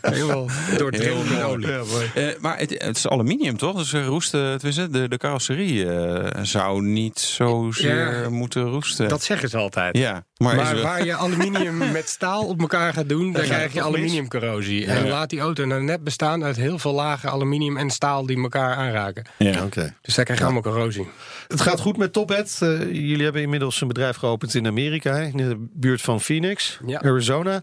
[0.00, 0.46] Helemaal
[0.76, 1.68] doordrenkt met olie.
[2.14, 3.76] Eh, maar het, het is aluminium, toch?
[3.76, 4.58] Dus eh, roesten,
[4.92, 8.28] de, de carrosserie eh, zou niet zozeer Ja.
[8.30, 9.08] moeten roesten.
[9.08, 9.96] Dat zeggen ze altijd.
[9.96, 13.82] ja, maar, Maar waar je aluminium met staal op elkaar gaat doen, dan krijg je
[13.82, 14.86] aluminiumcorrosie.
[14.86, 18.42] En laat die auto nou net bestaan uit heel veel lagen aluminium en staal die
[18.42, 19.24] elkaar aanraken.
[19.38, 19.64] ja.
[19.64, 19.94] Oké.
[20.00, 21.08] Dus daar krijg je allemaal corrosie.
[21.48, 22.58] Het gaat goed met Tophead.
[22.60, 27.00] Eh, jullie hebben inmiddels een bedrijf geopend in Amerika, in de buurt van Phoenix, Ja.
[27.00, 27.62] Arizona.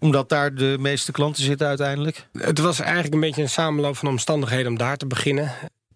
[0.00, 2.26] Omdat daar de meeste klanten zitten uiteindelijk.
[2.38, 5.52] Het was eigenlijk een beetje een samenloop van omstandigheden om daar te beginnen.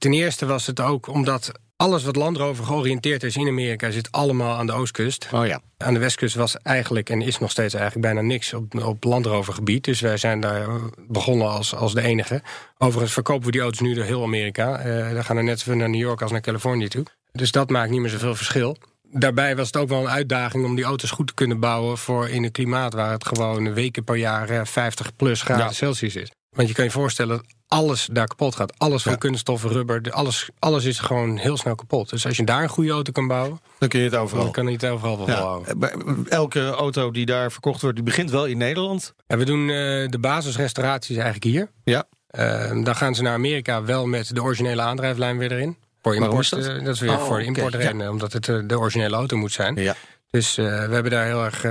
[0.07, 4.12] Ten eerste was het ook omdat alles wat Land Rover georiënteerd is in Amerika zit
[4.12, 5.28] allemaal aan de oostkust.
[5.32, 5.61] Oh ja.
[5.76, 9.26] Aan de westkust was eigenlijk en is nog steeds eigenlijk bijna niks op, op Land
[9.26, 9.84] Rover gebied.
[9.84, 10.74] Dus wij zijn daar eh,
[11.09, 12.42] begonnen als, als de enige.
[12.78, 14.78] Overigens verkopen we die auto's nu door heel Amerika.
[14.78, 17.04] Eh daar gaan er net zoveel naar New York als naar Californië toe.
[17.32, 18.76] Dus dat maakt niet meer zoveel verschil.
[19.02, 22.28] Daarbij was het ook wel een uitdaging om die auto's goed te kunnen bouwen voor
[22.28, 25.72] in een klimaat waar het gewoon weken per jaar eh, 50 plus graden Ja.
[25.72, 26.30] Celsius is.
[26.57, 28.78] Want je kan je voorstellen dat alles daar kapot gaat.
[28.78, 29.18] Alles van Ja.
[29.18, 32.11] kunststoffen, rubber, alles, alles is gewoon heel snel kapot.
[32.11, 34.42] Dus als je daar een goede auto kan bouwen, Dan kun je het overal.
[34.42, 35.34] dan kan je het overal wel Ja.
[35.36, 35.80] volhouden.
[36.26, 39.14] Eh, Elke auto die daar verkocht wordt, die begint wel in Nederland.
[39.26, 39.74] En we doen eh,
[40.09, 41.70] de basisrestauraties eigenlijk hier.
[41.84, 42.04] Ja.
[42.26, 45.76] Eh, dan gaan ze naar Amerika wel met de originele aandrijflijn weer erin.
[46.02, 46.66] Voor import, dat?
[46.66, 49.16] eh, dat is weer Oh, voor de import oké, erin, eh, omdat het de originele
[49.16, 49.74] auto moet zijn.
[49.76, 49.94] Ja.
[50.30, 51.64] Dus we hebben daar heel erg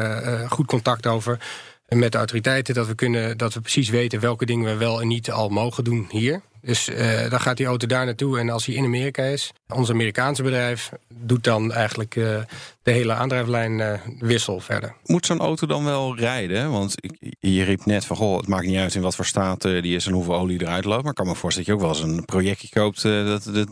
[0.51, 1.39] goed contact over.
[1.87, 5.07] Met de autoriteiten dat we, kunnen, dat we precies weten welke dingen we wel en
[5.07, 6.41] niet al mogen doen hier.
[6.65, 8.39] Dus eh, dan gaat die auto daar naartoe.
[8.39, 12.23] En als hij in Amerika is, ons Amerikaanse bedrijf doet dan eigenlijk eh,
[12.83, 14.95] de hele aandrijflijn eh, wissel verder.
[15.05, 16.71] Moet zo'n auto dan wel rijden?
[16.71, 19.61] Want ik- je riep net van, goh, het maakt niet uit in wat voor staat
[19.61, 21.01] die is en hoeveel olie eruit loopt.
[21.01, 23.67] Maar ik kan me voorstellen dat je ook wel eens een projectje koopt dat, dat,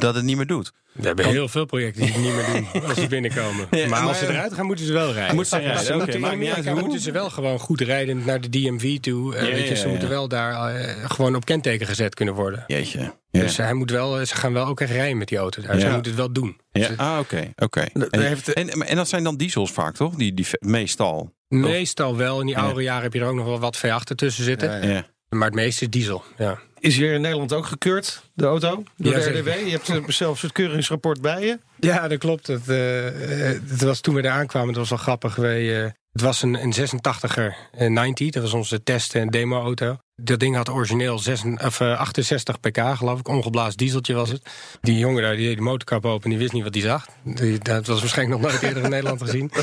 [0.00, 0.72] dat het niet meer doet.
[0.92, 3.66] We hebben heel veel projecten die het niet meer doen als ze binnenkomen.
[3.70, 5.34] Ja, maar, als ze eruit gaan, moeten ze wel rijden.
[5.34, 8.98] Moeten ze rijden, maakt niet uit moeten ze wel gewoon goed rijden naar de DMV
[8.98, 9.34] toe.
[9.34, 10.74] Ja, weet je, ze ja, moeten wel daar
[11.08, 12.64] gewoon op kenteken gezet kunnen worden.
[12.66, 13.00] Jeetje.
[13.30, 13.40] Ja.
[13.40, 15.78] Dus hij moet wel, ze gaan wel ook echt rijden met die auto daar.
[15.78, 15.92] Ja.
[15.92, 16.60] moeten het wel doen.
[16.72, 16.88] Ja.
[16.88, 17.52] Dus Ah, oké.
[17.56, 17.80] oké.
[18.10, 20.14] En, heeft- en, en dat zijn dan diesels vaak, toch?
[20.14, 21.34] Die, die meestal.
[21.48, 22.40] Meestal wel.
[22.40, 22.62] In die Ja.
[22.62, 24.70] oude jaren heb je er ook nog wel wat V8 tussen zitten.
[24.70, 24.94] Ja, ja.
[24.94, 25.06] Ja.
[25.28, 26.24] Maar het meeste is diesel.
[26.38, 26.58] Ja.
[26.78, 28.82] Is hier in Nederland ook gekeurd, de auto?
[28.96, 29.38] Door Ja, de.
[29.38, 29.46] RDW?
[29.46, 31.58] Je hebt zelfs het keuringsrapport bij je.
[31.80, 32.46] Ja, dat klopt.
[32.46, 35.36] Het, eh, eh, het was toen we daar aankwamen, het was wel grappig.
[35.36, 39.96] Wij, eh, het was een, een 86er eh, 90, dat was onze test- en demo-auto.
[40.16, 43.28] Dat ding had origineel 6, of, eh, 68 pk, geloof ik.
[43.28, 44.42] Ongeblazen dieseltje was het.
[44.80, 47.06] Die jongen daar, die deed de motorkap open en die wist niet wat hij zag.
[47.24, 49.50] Die, dat was waarschijnlijk nog nooit eerder in Nederland gezien.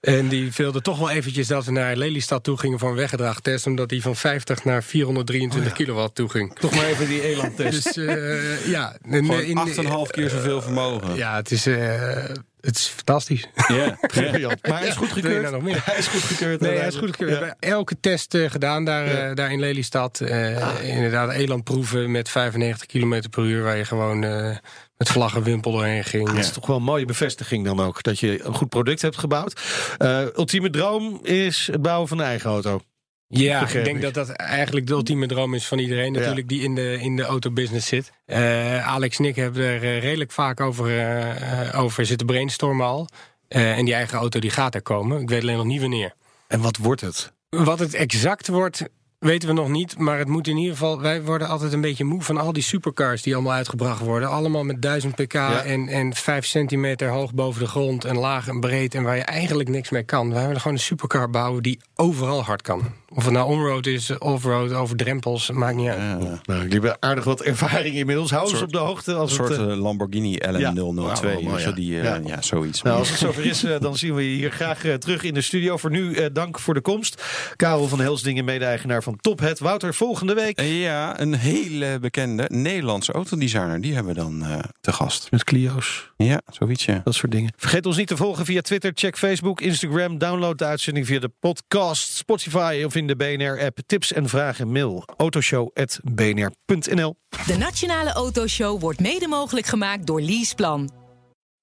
[0.00, 3.66] En die wilde toch wel eventjes dat we naar Lelystad toe gingen voor een weggedragtest.
[3.66, 6.54] Omdat die van 50 naar 423 kilowatt toe ging.
[6.58, 7.84] Toch maar even die elandtest.
[7.94, 11.14] Dus eh, ja, en, Gewoon eh, in- 8,5 keer zoveel vermogen.
[11.16, 12.24] ja, het is, eh,
[12.66, 13.46] het is fantastisch.
[13.76, 13.98] Ja.
[14.00, 14.66] Briljant.
[14.68, 15.42] Maar hij is goed gekeurd.
[15.42, 15.82] nou nog meer?
[15.84, 16.60] Hij is goed gekeurd.
[16.60, 17.30] Nee, hij is goed gekeurd.
[17.30, 20.20] We hebben elke test eh, gedaan daar, eh, daar in Lelystad.
[20.20, 23.62] Eh, Inderdaad, elandproeven met 95 km per uur...
[23.62, 24.56] waar je gewoon eh,
[24.96, 26.26] met vlaggenwimpel doorheen ging.
[26.26, 28.02] Dat is toch wel een mooie bevestiging dan ook.
[28.02, 29.60] Dat je een goed product hebt gebouwd.
[29.98, 32.80] Eh, ultieme droom is het bouwen van een eigen auto.
[33.28, 36.74] Ja, ik denk dat dat eigenlijk de ultieme droom is van iedereen natuurlijk die in
[36.74, 38.12] de, in de autobusiness zit.
[38.24, 43.08] Eh, Alex en ik hebben er eh, redelijk vaak over, eh, over zitten brainstormen al.
[43.48, 45.20] En die eigen auto die gaat er komen.
[45.20, 46.14] Ik weet alleen nog niet wanneer.
[46.46, 47.32] En wat wordt het?
[47.48, 48.88] Wat het exact wordt,
[49.18, 49.98] weten we nog niet.
[49.98, 51.00] Maar het moet in ieder geval.
[51.00, 54.28] Wij worden altijd een beetje moe van al die supercars die allemaal uitgebracht worden.
[54.28, 58.04] Allemaal met 1000 pk en, en 5 centimeter hoog boven de grond.
[58.04, 58.94] En laag en breed.
[58.94, 60.32] En waar je eigenlijk niks mee kan.
[60.32, 62.82] Wij willen gewoon een supercar bouwen die overal hard kan.
[63.14, 65.98] Of het nou onroad is, offroad, over drempels, maakt niet uit.
[66.00, 66.16] Ja.
[66.18, 68.30] Nou, jullie hebben aardig wat ervaring inmiddels.
[68.30, 69.10] Hou Soort- op de hoogte.
[69.12, 71.38] Een Als soort het, eh, eh, Lamborghini LM002.
[71.40, 71.58] Ja.
[71.58, 71.70] Zo, ja.
[71.74, 72.20] die, eh, Ja.
[72.24, 72.42] ja.
[72.42, 72.82] zoiets.
[72.82, 75.76] nou, als het zover is, dan zien we je hier graag terug in de studio.
[75.76, 77.22] Voor nu, eh, dank voor de komst.
[77.56, 79.58] Karel van Helsdingen, mede-eigenaar van Tophead.
[79.58, 83.80] Wouter, volgende week Ja, een hele bekende Nederlandse autodesigner.
[83.80, 85.30] Die hebben we dan eh, te gast.
[85.30, 86.12] met Clio's.
[86.16, 87.00] Ja, zoiets ja.
[87.04, 87.52] Dat soort dingen.
[87.56, 88.90] Vergeet ons niet te volgen via Twitter.
[88.94, 90.18] Check Facebook, Instagram.
[90.18, 93.78] Download de uitzending via de podcast, Spotify of in de BNR-app.
[93.86, 100.90] Tips en vragen mail autoshow.bnr.nl De Nationale Autoshow wordt mede mogelijk gemaakt door Leaseplan.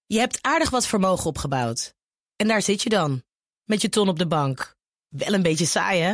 [0.06, 1.94] Je hebt aardig wat vermogen opgebouwd.
[2.36, 3.24] En daar zit je dan,
[3.64, 4.76] met je ton op de bank.
[5.08, 6.14] Wel een beetje saai, hè?